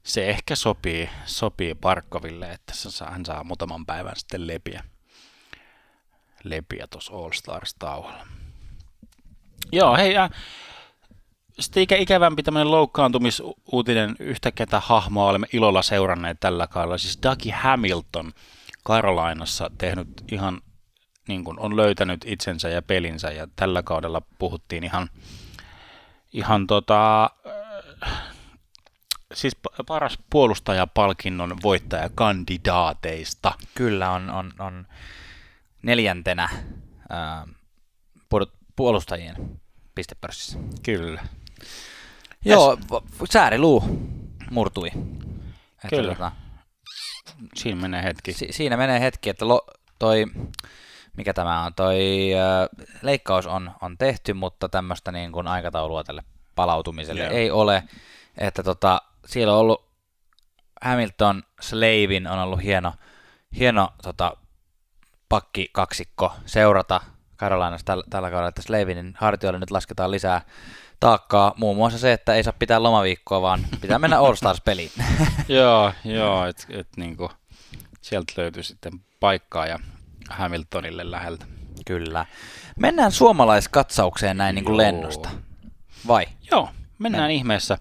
[0.02, 2.72] se ehkä sopii, sopii Barkoville, että
[3.10, 4.84] hän saa muutaman päivän sitten lepiä,
[6.44, 8.26] lepiä tuossa All Stars-tauolla.
[9.72, 10.30] Joo, hei, ja
[11.60, 16.98] sitten ikä, ikävämpi tämmöinen loukkaantumisuutinen yhtä ketä hahmoa olemme ilolla seuranneet tällä kaudella.
[16.98, 18.32] Siis Dougie Hamilton
[18.86, 20.60] Carolinassa tehnyt ihan,
[21.32, 25.10] niin kuin on löytänyt itsensä ja pelinsä ja tällä kaudella puhuttiin ihan,
[26.32, 27.24] ihan tota,
[28.06, 28.12] äh,
[29.34, 33.54] siis pa- paras puolustajapalkinnon voittajakandidaateista.
[33.74, 34.86] Kyllä on, on, on
[35.82, 36.48] neljäntenä
[37.08, 37.46] ää,
[38.28, 39.60] puolut- puolustajien
[39.94, 40.58] pistepörssissä.
[40.82, 41.24] Kyllä.
[42.44, 43.84] Joo, v- sääriluu
[44.50, 44.88] murtui.
[45.84, 46.12] Että Kyllä.
[46.14, 46.32] Tota,
[47.54, 48.32] Siinä menee hetki.
[48.32, 49.66] si- siinä menee hetki, että lo-
[49.98, 50.24] toi,
[51.16, 56.22] mikä tämä on, toi äh, leikkaus on, on tehty, mutta tämmöistä niin kuin aikataulua tälle
[56.54, 57.32] palautumiselle Joo.
[57.32, 57.84] ei ole.
[58.38, 59.84] Että tota, siellä on ollut
[60.82, 62.94] Hamilton, Slavin on ollut hieno,
[63.58, 64.36] hieno tota,
[65.28, 67.00] pakki kaksikko seurata
[67.38, 70.40] Carolinassa tällä, tällä kaudella, että Slavinin hartioille nyt lasketaan lisää
[71.00, 74.90] taakkaa, muun muassa se, että ei saa pitää lomaviikkoa, vaan pitää mennä All Stars-peliin.
[75.48, 77.30] joo, joo, että et, niinku,
[78.00, 79.78] sieltä löytyy sitten paikkaa ja
[80.32, 81.46] Hamiltonille läheltä.
[81.86, 82.26] Kyllä.
[82.76, 84.78] Mennään suomalaiskatsaukseen näin niin kuin Joo.
[84.78, 85.30] lennosta.
[86.06, 86.26] Vai?
[86.50, 86.68] Joo,
[86.98, 87.78] mennään ihmeessä.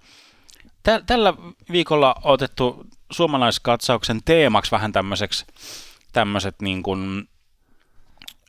[0.84, 1.34] Tä- tällä
[1.72, 5.46] viikolla on otettu suomalaiskatsauksen teemaksi vähän tämmöiseksi
[6.14, 7.30] tämmöiset niin kuin,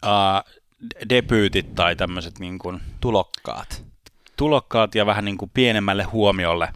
[0.05, 0.53] uh,
[1.09, 3.84] debyytit tai tämmöiset niin kuin Tulokkaat.
[4.36, 6.68] tulokkaat ja vähän niin kuin pienemmälle huomiolle,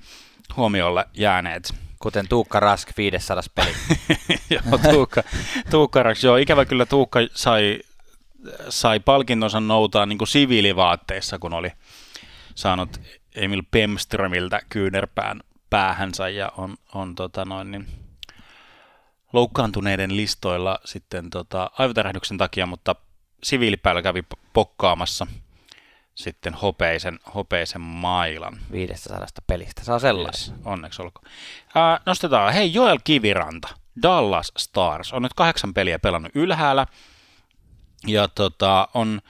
[0.57, 1.75] huomiolle jääneet.
[1.99, 3.73] Kuten Tuukka Rask 500 peli.
[4.51, 5.23] joo, Tuukka,
[5.71, 7.81] Tuukka Raks, joo, ikävä kyllä Tuukka sai,
[8.69, 11.71] sai palkintonsa noutaa niin kuin siviilivaatteissa, kun oli
[12.55, 13.01] saanut
[13.35, 15.41] Emil Pemströmiltä kyynärpään
[15.71, 17.87] päähänsä ja on, on tota noin, niin,
[19.33, 22.95] loukkaantuneiden listoilla sitten tota, aivotärähdyksen takia, mutta
[23.43, 25.27] siviilipäällä kävi pokkaamassa
[26.17, 28.59] sitten hopeisen, hopeisen mailan.
[28.73, 29.85] 500 pelistä.
[29.85, 30.55] Saa sellaisen.
[30.55, 31.25] Yes, onneksi olkoon.
[31.75, 33.69] Ää, nostetaan, hei Joel Kiviranta,
[34.03, 36.87] Dallas Stars, on nyt kahdeksan peliä pelannut ylhäällä,
[38.07, 39.21] ja tota, on,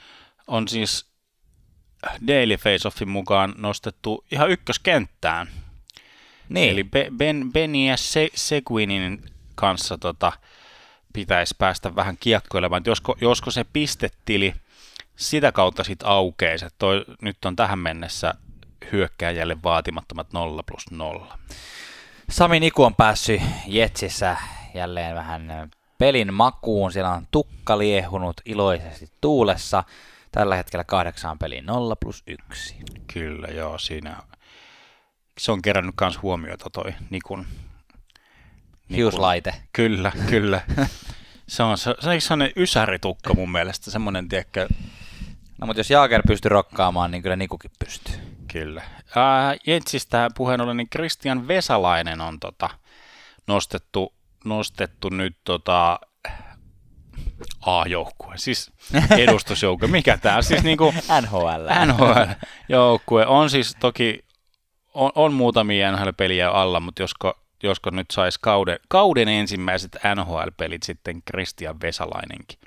[0.47, 1.05] on siis
[2.27, 5.47] Daily Face-Offin mukaan nostettu ihan ykköskenttään.
[6.49, 6.71] Niin.
[6.71, 9.23] Eli Be- Ben, Benny ja Se- Seguinin
[9.55, 10.31] kanssa tota,
[11.13, 14.53] pitäisi päästä vähän kiekkoilemaan, että josko, josko se pistetili
[15.17, 18.33] sitä kautta sitten aukeisi, että toi, nyt on tähän mennessä
[18.91, 21.37] hyökkääjälle vaatimattomat 0 plus 0.
[22.29, 24.37] Sami Niku on päässyt Jetsissä
[24.73, 26.91] jälleen vähän pelin makuun.
[26.91, 29.83] Siellä on tukka liehunut iloisesti tuulessa.
[30.31, 32.75] Tällä hetkellä kahdeksaan peliin 0 plus 1.
[33.13, 34.17] Kyllä, joo, siinä
[35.37, 37.45] se on kerännyt myös huomiota toi Nikun.
[38.89, 39.53] Hiuslaite.
[39.73, 40.61] Kyllä, kyllä.
[41.47, 44.67] Se on, se, se on sellainen ysäritukka mun mielestä, semmoinen, tiedätkö,
[45.57, 48.15] No mutta jos Jaager pystyy rokkaamaan, niin kyllä Nikukin pystyy.
[48.51, 48.81] Kyllä.
[49.15, 52.69] Ää, Jentsistä puheen ollen, niin Christian Vesalainen on tota,
[53.47, 54.13] nostettu,
[54.45, 55.99] nostettu nyt tota,
[57.65, 58.71] A-joukkue, siis
[59.23, 59.87] edustusjoukkue.
[59.87, 61.67] Mikä tämä siis niinku NHL.
[61.85, 64.25] NHL-joukkue on siis toki,
[64.93, 67.33] on, on muutamia NHL-peliä alla, mutta josko,
[67.63, 72.59] josko nyt saisi kauden, kauden ensimmäiset NHL-pelit sitten Christian Vesalainenkin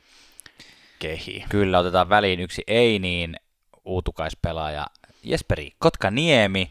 [1.01, 1.44] kehi.
[1.48, 3.36] Kyllä, otetaan väliin yksi ei niin
[3.84, 4.86] uutukaispelaaja
[5.22, 6.70] Jesperi Kotkaniemi.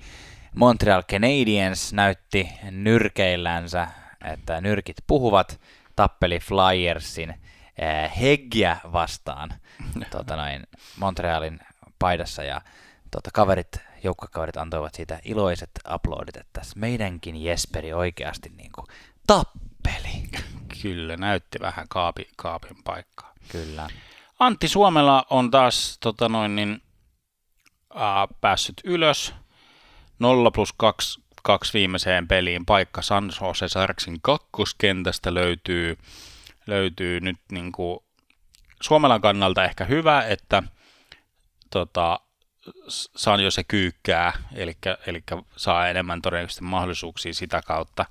[0.56, 3.88] Montreal Canadiens näytti nyrkeillänsä,
[4.26, 5.62] että nyrkit puhuvat,
[5.96, 9.54] tappeli Flyersin äh, Heggiä vastaan
[10.12, 10.64] tota noin,
[10.98, 11.60] Montrealin
[12.00, 12.62] paidassa ja
[13.12, 18.88] tota, kaverit, joukkakaverit antoivat siitä iloiset aplodit, että meidänkin Jesperi oikeasti niin kuin,
[19.28, 20.30] tappeli.
[20.82, 23.34] Kyllä, näytti vähän kaapi, kaapin paikkaa.
[23.52, 23.88] Kyllä.
[24.40, 26.82] Antti Suomela on taas tota noin, niin,
[27.96, 29.34] äh, päässyt ylös.
[30.20, 32.66] 0 plus 2, 2 viimeiseen peliin.
[32.66, 35.98] Paikka San Jose Sarksin kakkoskentästä löytyy,
[36.68, 38.00] löytyy nyt niin kuin
[38.82, 40.64] Suomelan kannalta ehkä hyvä, että
[41.70, 42.20] tota,
[43.16, 44.78] San Jose kyykkää, eli,
[45.08, 45.24] eli
[45.56, 48.06] saa enemmän todennäköisesti mahdollisuuksia sitä kautta,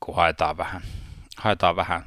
[0.00, 0.82] kun haetaan vähän,
[1.36, 2.04] haetaan vähän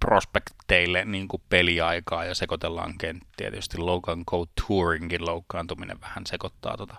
[0.00, 3.50] prospekteille niin kuin peliaikaa ja sekoitellaan kenttiä.
[3.50, 6.96] Tietysti Logan Couturingin loukkaantuminen vähän sekoittaa tota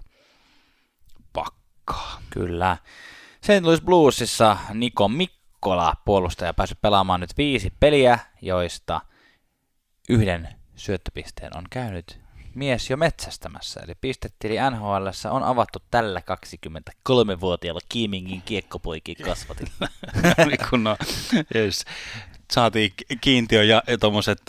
[1.34, 2.21] pakkaa.
[2.29, 2.77] Kyllä.
[3.41, 3.63] St.
[3.63, 9.01] Louis Bluesissa Niko Mikkola, puolustaja, päässyt pelaamaan nyt viisi peliä, joista
[10.09, 12.21] yhden syöttöpisteen on käynyt
[12.55, 13.79] mies jo metsästämässä.
[13.79, 19.88] Eli pistetili NHL on avattu tällä 23-vuotiaalla Kiimingin kiekkopoikien kasvatilla.
[20.69, 20.97] kun no,
[21.55, 21.86] yes
[22.52, 24.41] saatiin kiintiö ja tuommoiset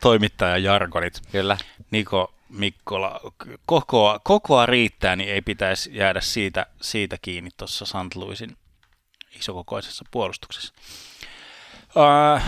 [0.00, 1.20] toimittajajargonit.
[1.32, 1.56] Kyllä.
[1.90, 3.20] Niko Mikkola,
[3.66, 8.14] kokoa, kokoa riittää, niin ei pitäisi jäädä siitä, siitä kiinni tuossa St.
[8.14, 8.56] Louisin
[9.38, 10.74] isokokoisessa puolustuksessa.
[11.96, 12.42] Uh,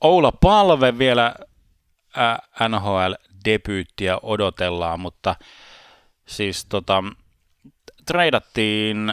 [0.00, 5.36] Oula Palve vielä uh, NHL-debyyttiä odotellaan, mutta
[6.26, 7.04] siis tota,
[8.06, 9.12] treidattiin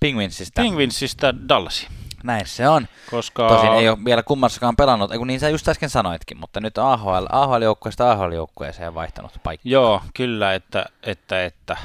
[0.00, 0.62] Penguinsista.
[0.62, 2.07] Penguinsista Dallasiin.
[2.28, 2.88] Näin se on.
[3.10, 3.48] Koska...
[3.48, 7.26] Tosin ei ole vielä kummassakaan pelannut, kun niin sä just äsken sanoitkin, mutta nyt AHL,
[7.30, 9.68] AHL-joukkueesta AHL-joukkueeseen vaihtanut paikka.
[9.68, 11.76] Joo, kyllä, että, että, että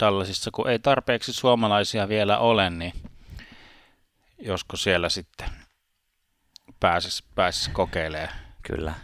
[0.00, 2.92] Dallasissa kun ei tarpeeksi suomalaisia vielä ole, niin
[4.38, 5.48] josko siellä sitten
[6.80, 8.94] pääsis, pääsis kokeilemaan, kyllä.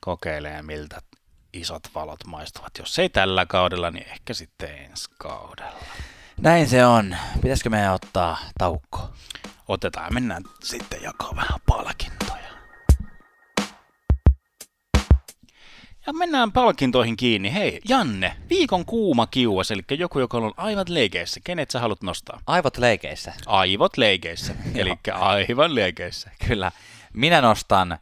[0.00, 1.02] kokeilemaan, miltä
[1.52, 2.78] isot valot maistuvat.
[2.78, 5.84] Jos ei tällä kaudella, niin ehkä sitten ensi kaudella.
[6.40, 7.16] Näin se on.
[7.42, 9.10] Pitäisikö meidän ottaa taukko?
[9.72, 12.52] Otetaan ja mennään sitten jakaa vähän palkintoja.
[16.06, 17.54] Ja mennään palkintoihin kiinni.
[17.54, 21.40] Hei, Janne, viikon kuuma kiuas, eli joku, joka on aivan leikeissä.
[21.44, 22.40] Kenet sä haluat nostaa?
[22.46, 23.32] Aivot leikeissä.
[23.46, 26.30] Aivot leikeissä, eli aivan leikeissä.
[26.48, 26.72] Kyllä.
[27.12, 27.98] Minä nostan äh,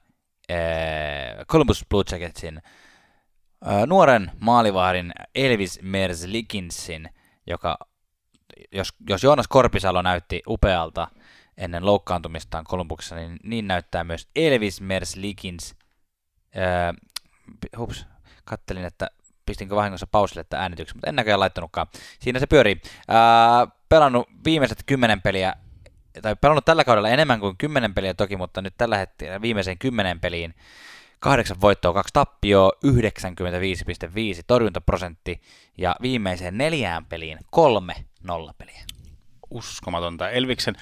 [1.48, 2.62] Columbus Blue Jacketsin
[3.68, 7.08] äh, nuoren maalivahdin Elvis Merzlikinsin,
[7.46, 7.78] joka,
[8.72, 11.08] jos, jos Joonas Korpisalo näytti upealta–
[11.60, 15.74] ennen loukkaantumistaan Kolumbuksessa, niin, niin näyttää myös Elvis Merslikins.
[16.56, 16.92] Öö,
[17.78, 18.06] hups,
[18.44, 19.10] kattelin, että
[19.46, 21.86] pistinkö vahingossa pausille että äänityksen, mutta en näköjään laittanutkaan.
[22.20, 22.80] Siinä se pyörii.
[23.10, 23.16] Öö,
[23.88, 25.54] pelannut viimeiset kymmenen peliä,
[26.22, 30.20] tai pelannut tällä kaudella enemmän kuin kymmenen peliä toki, mutta nyt tällä hetkellä viimeiseen kymmenen
[30.20, 30.54] peliin
[31.20, 32.92] kahdeksan voittoa, kaksi tappioa, 95,5
[34.46, 35.40] torjuntaprosentti
[35.78, 38.84] ja viimeiseen neljään peliin kolme nollapeliä.
[39.50, 40.30] Uskomatonta.
[40.30, 40.76] Elviksen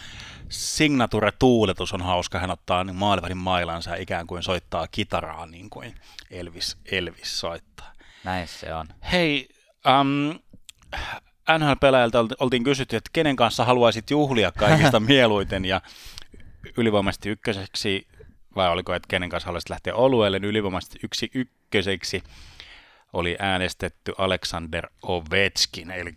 [0.49, 2.39] signature-tuuletus on hauska.
[2.39, 5.95] Hän ottaa niin maalivahdin mailansa ja ikään kuin soittaa kitaraa niin kuin
[6.31, 7.93] Elvis, Elvis soittaa.
[8.25, 8.87] Näin se on.
[9.13, 9.49] Hei,
[10.01, 10.39] um,
[11.59, 15.81] NHL-pelaajilta oltiin kysytty, että kenen kanssa haluaisit juhlia kaikista mieluiten ja
[16.77, 18.07] ylivoimaisesti ykköseksi,
[18.57, 22.23] vai oliko, että kenen kanssa haluaisit lähteä olueelle, niin ylivoimaisesti yksi ykköseksi
[23.13, 26.13] oli äänestetty Alexander Ovechkin, eli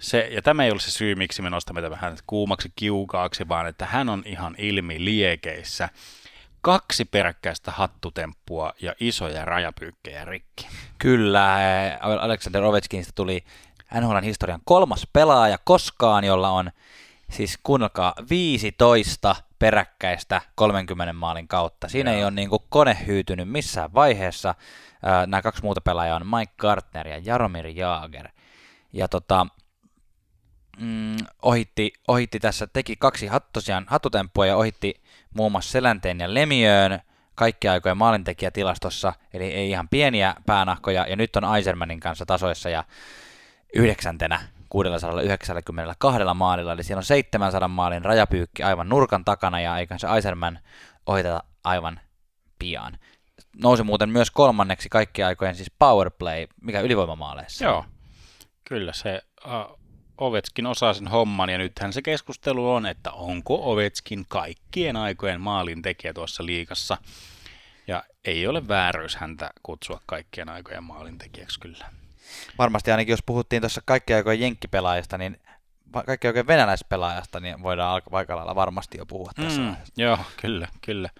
[0.00, 3.66] se, ja tämä ei ole se syy, miksi me nostamme tämän vähän kuumaksi kiukaaksi, vaan
[3.66, 5.88] että hän on ihan ilmi liekeissä.
[6.60, 10.68] Kaksi peräkkäistä hattutemppua ja isoja rajapyykkejä rikki.
[10.98, 11.58] Kyllä,
[12.00, 13.44] Alexander Ovechkinista tuli
[13.94, 16.70] NHLn historian kolmas pelaaja koskaan, jolla on
[17.30, 21.88] siis kuunnelkaa 15 peräkkäistä 30 maalin kautta.
[21.88, 22.18] Siinä Joo.
[22.18, 24.54] ei ole niin kuin kone hyytynyt missään vaiheessa.
[25.26, 28.28] Nämä kaksi muuta pelaajaa on Mike Gartner ja Jaromir Jaager.
[28.92, 29.46] Ja tota,
[30.78, 34.94] mm, ohitti, ohitti tässä, teki kaksi hattosian, hattutemppua ja ohitti
[35.34, 37.00] muun muassa Selänteen ja Lemiöön
[37.34, 42.84] kaikki aikojen maalintekijätilastossa, eli ei ihan pieniä päänahkoja, ja nyt on Eisermanin kanssa tasoissa ja
[43.74, 50.08] yhdeksäntenä 692 maalilla, eli siellä on 700 maalin rajapyykki aivan nurkan takana, ja eikä se
[50.14, 50.58] Eiserman
[51.06, 52.00] ohiteta aivan
[52.58, 52.98] pian.
[53.62, 57.64] Nousi muuten myös kolmanneksi kaikkien aikojen siis powerplay, mikä ylivoimamaaleissa.
[57.64, 57.84] Joo,
[58.64, 59.79] kyllä se uh,
[60.20, 65.82] Ovetskin osaa sen homman, ja nythän se keskustelu on, että onko Ovetskin kaikkien aikojen maalin
[65.82, 66.98] tekijä tuossa liikassa.
[67.86, 71.86] Ja ei ole vääryys häntä kutsua kaikkien aikojen maalintekijäksi kyllä.
[72.58, 75.40] Varmasti ainakin jos puhuttiin tuossa kaikkien aikojen jenkkipelaajista, niin
[76.06, 79.60] kaikki oikein venäläispelaajasta, niin voidaan aika lailla varmasti jo puhua tässä.
[79.60, 81.10] Mm, joo, kyllä, kyllä.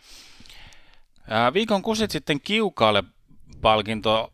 [1.28, 3.04] Ää, viikon kusit sitten kiukaalle
[3.60, 4.32] palkinto,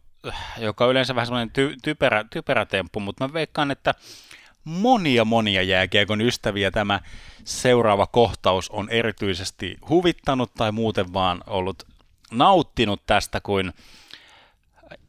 [0.59, 3.95] joka on yleensä vähän semmoinen ty- typerä, typerä temppu, mutta mä veikkaan, että
[4.67, 6.71] monia monia jääkiekon ystäviä.
[6.71, 7.01] Tämä
[7.45, 11.87] seuraava kohtaus on erityisesti huvittanut tai muuten vaan ollut
[12.31, 13.73] nauttinut tästä kuin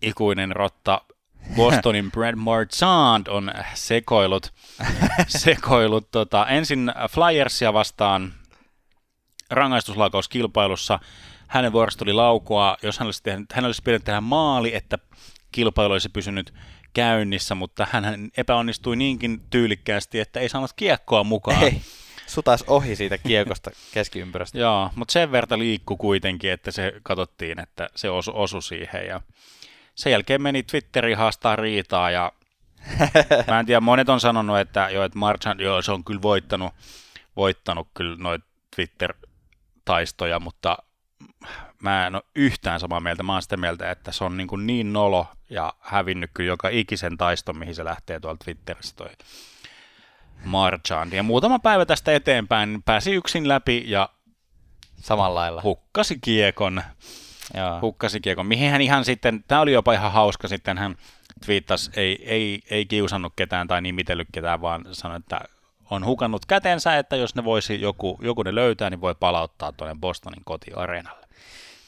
[0.02, 1.02] ikuinen rotta.
[1.56, 4.54] Bostonin Brad Marchand on sekoilut,
[5.28, 8.34] sekoilut tota, ensin Flyersia vastaan
[9.52, 11.00] rangaistuslaukauskilpailussa.
[11.48, 14.98] Hänen vuorosta tuli laukua, jos hän olisi, tehnyt, hän olisi pitänyt tehdä maali, että
[15.52, 16.54] kilpailu olisi pysynyt
[16.98, 21.64] käynnissä, mutta hän epäonnistui niinkin tyylikkäästi, että ei saanut kiekkoa mukaan.
[21.64, 21.82] Ei
[22.28, 24.58] sutas ohi siitä kiekosta keskiympyrästä.
[24.58, 29.08] Joo, mutta sen verta liikku kuitenkin, että se katsottiin, että se osu, osu siihen.
[29.08, 29.22] Ja
[29.96, 32.32] sen jälkeen meni Twitteriin haastaa riitaa ja
[33.48, 36.74] mä en tiedä, monet on sanonut, että, jo, että Marchand, joo, se on kyllä voittanut,
[37.36, 38.46] voittanut kyllä noita
[38.76, 40.78] Twitter-taistoja, mutta
[41.82, 43.24] mä en ole yhtään samaa mieltä.
[43.24, 46.70] Mä oon sitä mieltä, että se on niin, kuin niin nolo ja hävinnyt kyllä joka
[46.70, 49.10] ikisen taiston, mihin se lähtee tuolta Twitteristä toi
[50.46, 51.14] Marchand.
[51.14, 54.10] Ja muutama päivä tästä eteenpäin pääsi yksin läpi ja
[54.96, 56.84] samalla lailla hukkasi kiekon.
[57.54, 57.82] Joo.
[57.82, 60.96] Hukkasi kiekon, mihin hän ihan sitten, tämä oli jopa ihan hauska, sitten hän
[61.46, 65.42] twiittasi, ei, ei, ei kiusannut ketään tai nimitellyt ketään, vaan sanoi, että
[65.90, 69.96] on hukannut kätensä, että jos ne voisi joku, joku ne löytää, niin voi palauttaa tuonne
[70.00, 71.27] Bostonin kotiareenalle.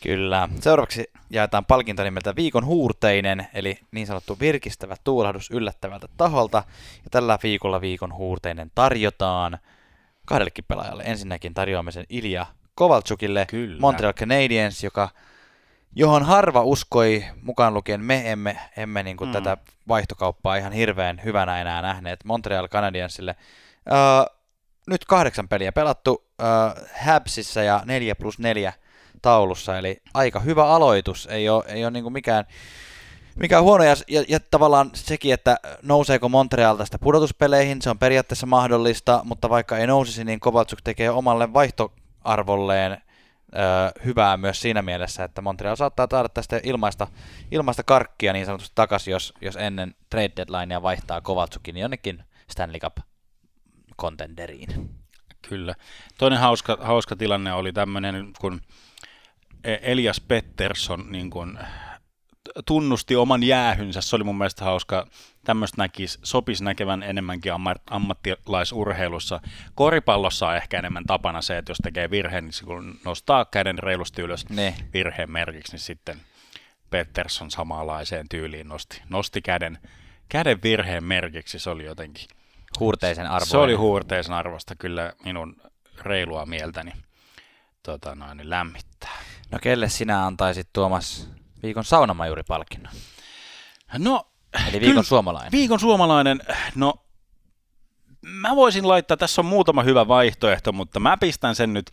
[0.04, 0.50] Kyllä.
[0.60, 6.64] Seuraavaksi jaetaan palkinto nimeltä Viikon huurteinen, eli niin sanottu virkistävä tuulahdus yllättävältä taholta.
[7.04, 9.58] Ja tällä viikolla Viikon huurteinen tarjotaan
[10.26, 11.04] kahdellekin pelaajalle.
[11.04, 12.45] Ensinnäkin tarjoamme sen Ilja
[12.76, 13.80] Kovalchukille, Kyllä.
[13.80, 15.10] Montreal Canadiens, joka,
[15.95, 19.34] johon harva uskoi, mukaan lukien me emme, emme niin kuin mm.
[19.34, 23.36] tätä vaihtokauppaa ihan hirveän hyvänä enää nähneet Montreal Canadiensille.
[23.88, 24.36] Uh,
[24.88, 28.74] nyt kahdeksan peliä pelattu uh, Habsissa ja 4 plus 4
[29.22, 32.45] taulussa, eli aika hyvä aloitus, ei ole, ei ole niin mikään,
[33.36, 38.47] mikään huono, ja, ja, ja tavallaan sekin, että nouseeko Montreal tästä pudotuspeleihin, se on periaatteessa
[38.47, 42.97] mahdollista, mutta vaikka ei nousisi, niin Kovalchuk tekee omalle vaihtoarvolleen ö,
[44.05, 47.07] hyvää myös siinä mielessä, että Montreal saattaa saada tästä ilmaista,
[47.51, 52.97] ilmaista karkkia niin sanotusti takaisin, jos, jos ennen trade deadlinea vaihtaa Kovalchukin jonnekin Stanley Cup
[53.97, 54.99] contenderiin.
[55.49, 55.76] Kyllä.
[56.17, 58.61] Toinen hauska, hauska tilanne oli tämmöinen, kun
[59.64, 61.60] Elias Pettersson niin kuin,
[62.66, 64.01] tunnusti oman jäähynsä.
[64.01, 65.07] Se oli mun mielestä hauska.
[65.45, 67.51] Tämmöistä näkisi, sopisi näkevän enemmänkin
[67.89, 69.39] ammattilaisurheilussa.
[69.76, 74.22] Koripallossa on ehkä enemmän tapana se, että jos tekee virheen, niin kun nostaa käden reilusti
[74.22, 74.76] ylös ne.
[74.93, 76.22] virheen merkiksi, niin sitten
[76.89, 79.78] Pettersson samanlaiseen tyyliin nosti, nosti käden,
[80.30, 81.60] käden virheen merkiksi.
[81.60, 82.28] Se oli jotenkin...
[82.80, 83.51] Huurteisen arvoista.
[83.51, 85.55] Se oli huurteisen arvosta kyllä minun
[86.01, 86.91] reilua mieltäni
[87.84, 89.18] tota noin, niin lämmittää.
[89.52, 91.30] No kelle sinä antaisit Tuomas
[91.64, 92.93] viikon saunamajuripalkinnon?
[93.97, 95.52] No, Eli viikon kyllä, suomalainen.
[95.52, 96.41] Viikon suomalainen,
[96.76, 96.93] no
[98.22, 101.91] mä voisin laittaa, tässä on muutama hyvä vaihtoehto, mutta mä pistän sen nyt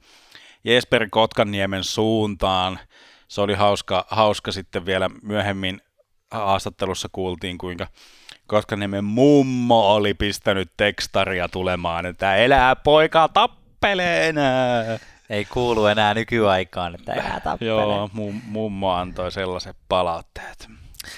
[0.65, 2.79] Jesper Kotkaniemen suuntaan.
[3.29, 5.81] Se oli hauska, hauska sitten vielä myöhemmin
[6.31, 7.87] haastattelussa kuultiin, kuinka
[8.47, 14.99] Kotkaniemen mummo oli pistänyt tekstaria tulemaan, että elää poika tappelee enää.
[15.31, 17.71] Ei kuulu enää nykyaikaan, että enää tappele.
[17.71, 20.69] Joo, mum, mummo antoi sellaisen palautteet.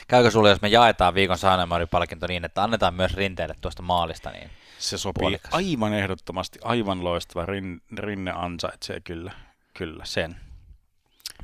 [0.08, 4.50] Käykö sulle, jos me jaetaan viikon Saanemari-palkinto niin, että annetaan myös rinteelle tuosta maalista, niin
[4.78, 5.54] Se sopii puolikas.
[5.54, 7.46] aivan ehdottomasti, aivan loistava.
[7.46, 9.32] Rin, rinne ansaitsee kyllä,
[9.74, 10.36] kyllä sen.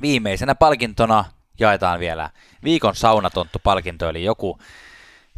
[0.01, 1.25] Viimeisenä palkintona
[1.59, 2.29] jaetaan vielä
[2.63, 4.59] viikon saunatonttu-palkinto, eli joku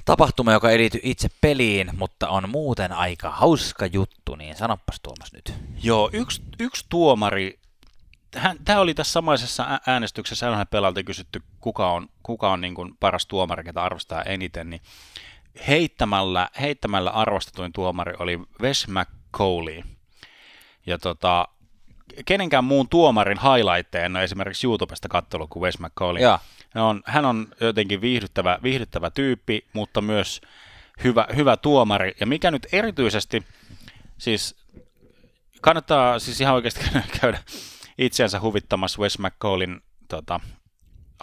[0.08, 5.34] tapahtuma, joka ei liity itse peliin, mutta on muuten aika hauska juttu, niin sanoppas Tuomas
[5.34, 5.54] nyt.
[5.84, 7.60] Joo, yksi, yksi tuomari,
[8.66, 13.64] tämä oli tässä samaisessa äänestyksessä NHL-pelalta kysytty, kuka on, kuka on niin kuin paras tuomari,
[13.64, 14.82] ketä arvostaa eniten, niin
[15.68, 19.84] heittämällä, heittämällä arvostetuin tuomari oli Wes McCauley.
[20.86, 21.48] Ja tota,
[22.26, 26.22] kenenkään muun tuomarin highlightteja en ole esimerkiksi YouTubesta katsellut kuin Wes McCauley.
[26.22, 26.40] Ja.
[26.78, 30.42] Hän on, hän on jotenkin viihdyttävä, viihdyttävä tyyppi, mutta myös
[31.04, 32.16] hyvä, hyvä tuomari.
[32.20, 33.44] Ja mikä nyt erityisesti,
[34.18, 34.56] siis
[35.62, 36.86] kannattaa siis ihan oikeasti
[37.22, 37.40] käydä
[37.98, 40.40] itseänsä huvittamassa Wes McCallin tota,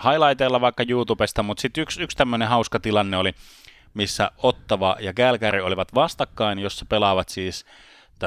[0.04, 3.34] highlighteilla vaikka YouTubesta, mutta sitten yksi, yksi tämmöinen hauska tilanne oli,
[3.94, 7.66] missä Ottava ja Kälkäri olivat vastakkain, jossa pelaavat siis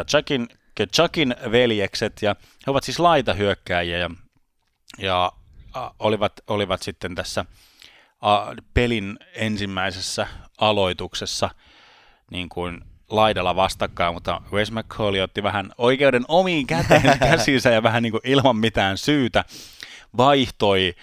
[0.09, 0.47] Chuckin,
[0.95, 2.35] Chuckin veljekset, ja
[2.67, 4.09] he ovat siis laitahyökkääjiä, ja,
[4.97, 5.31] ja
[5.99, 7.45] olivat, olivat sitten tässä
[8.73, 11.49] pelin ensimmäisessä aloituksessa
[12.31, 18.03] niin kuin laidalla vastakkain, mutta Wes McCauley otti vähän oikeuden omiin käteen käsinsä ja vähän
[18.03, 19.45] niin kuin ilman mitään syytä
[20.17, 20.95] vaihtoi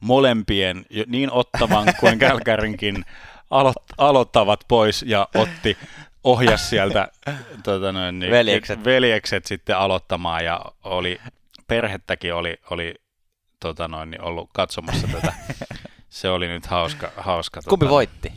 [0.00, 3.04] molempien, niin ottavan kuin Kälkärinkin
[3.50, 5.78] alo- aloittavat pois ja otti
[6.24, 7.08] ohjas sieltä
[7.64, 8.84] tota noin, niin, veljekset.
[8.84, 11.20] veljekset sitten aloittamaan ja oli,
[11.66, 12.94] perhettäkin oli, oli
[13.60, 15.32] tota noin, niin ollut katsomassa tätä.
[16.08, 17.12] Se oli nyt hauska.
[17.16, 18.32] hauska Kumpi tota, voitti?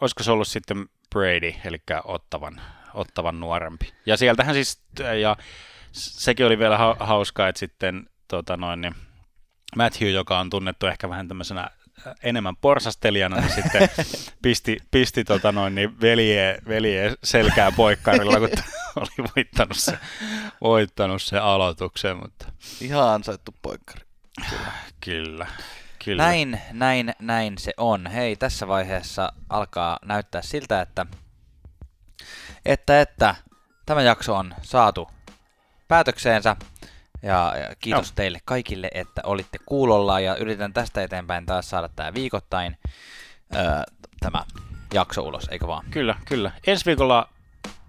[0.00, 2.60] Olisiko se ollut sitten Brady, eli ottavan,
[2.94, 3.92] ottavan nuorempi.
[4.06, 4.82] Ja sieltähän siis,
[5.20, 5.36] ja
[5.92, 8.94] sekin oli vielä hauskaa, että sitten tota noin, niin
[9.76, 11.60] Matthew, joka on tunnettu ehkä vähän tämmöisenä
[12.06, 13.88] äh, enemmän porsastelijana, niin sitten
[14.42, 18.50] pisti, pisti tota noin, niin velje, velje selkää poikkarilla, kun
[19.00, 19.98] oli voittanut se,
[20.60, 22.16] voittanut se aloituksen.
[22.16, 22.46] Mutta...
[22.80, 24.04] Ihan ansaittu poikkari.
[24.50, 24.72] Kyllä.
[25.00, 25.46] Kyllä.
[26.04, 26.22] Kyllä.
[26.22, 28.06] Näin, näin, näin se on.
[28.06, 31.06] Hei, tässä vaiheessa alkaa näyttää siltä, että,
[32.64, 33.34] että, että
[33.86, 35.08] tämä jakso on saatu
[35.88, 36.56] päätökseensä.
[37.22, 38.12] Ja, ja kiitos no.
[38.14, 42.76] teille kaikille, että olitte kuulolla ja yritän tästä eteenpäin taas saada tämä viikoittain
[43.56, 43.82] öö,
[44.20, 44.44] tämä
[44.94, 45.86] jakso ulos, eikö vaan?
[45.90, 46.50] Kyllä, kyllä.
[46.66, 47.28] Ensi viikolla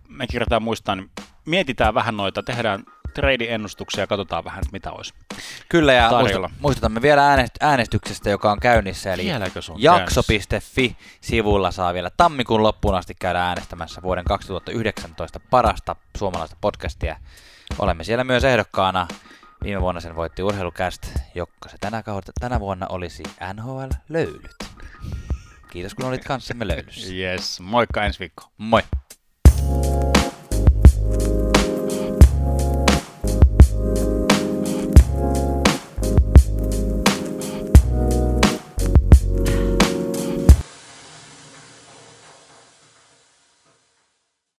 [0.09, 1.11] me kirjataan muistaa, niin
[1.45, 2.83] mietitään vähän noita, tehdään
[3.13, 5.13] trade-ennustuksia ja katsotaan vähän, mitä olisi
[5.69, 6.49] Kyllä, ja tarjolla.
[6.59, 9.27] muistutamme vielä äänestyksestä, joka on käynnissä, eli
[9.77, 17.15] jakso.fi-sivulla saa vielä tammikuun loppuun asti käydä äänestämässä vuoden 2019 parasta suomalaista podcastia.
[17.79, 19.07] Olemme siellä myös ehdokkaana.
[19.63, 24.65] Viime vuonna sen voitti Urheilukäst, joka se tänä, kautta, tänä vuonna olisi NHL-löylyt.
[25.71, 27.13] Kiitos kun olit kanssamme löylyssä.
[27.13, 28.43] Yes, moikka ensi viikko.
[28.57, 28.81] Moi.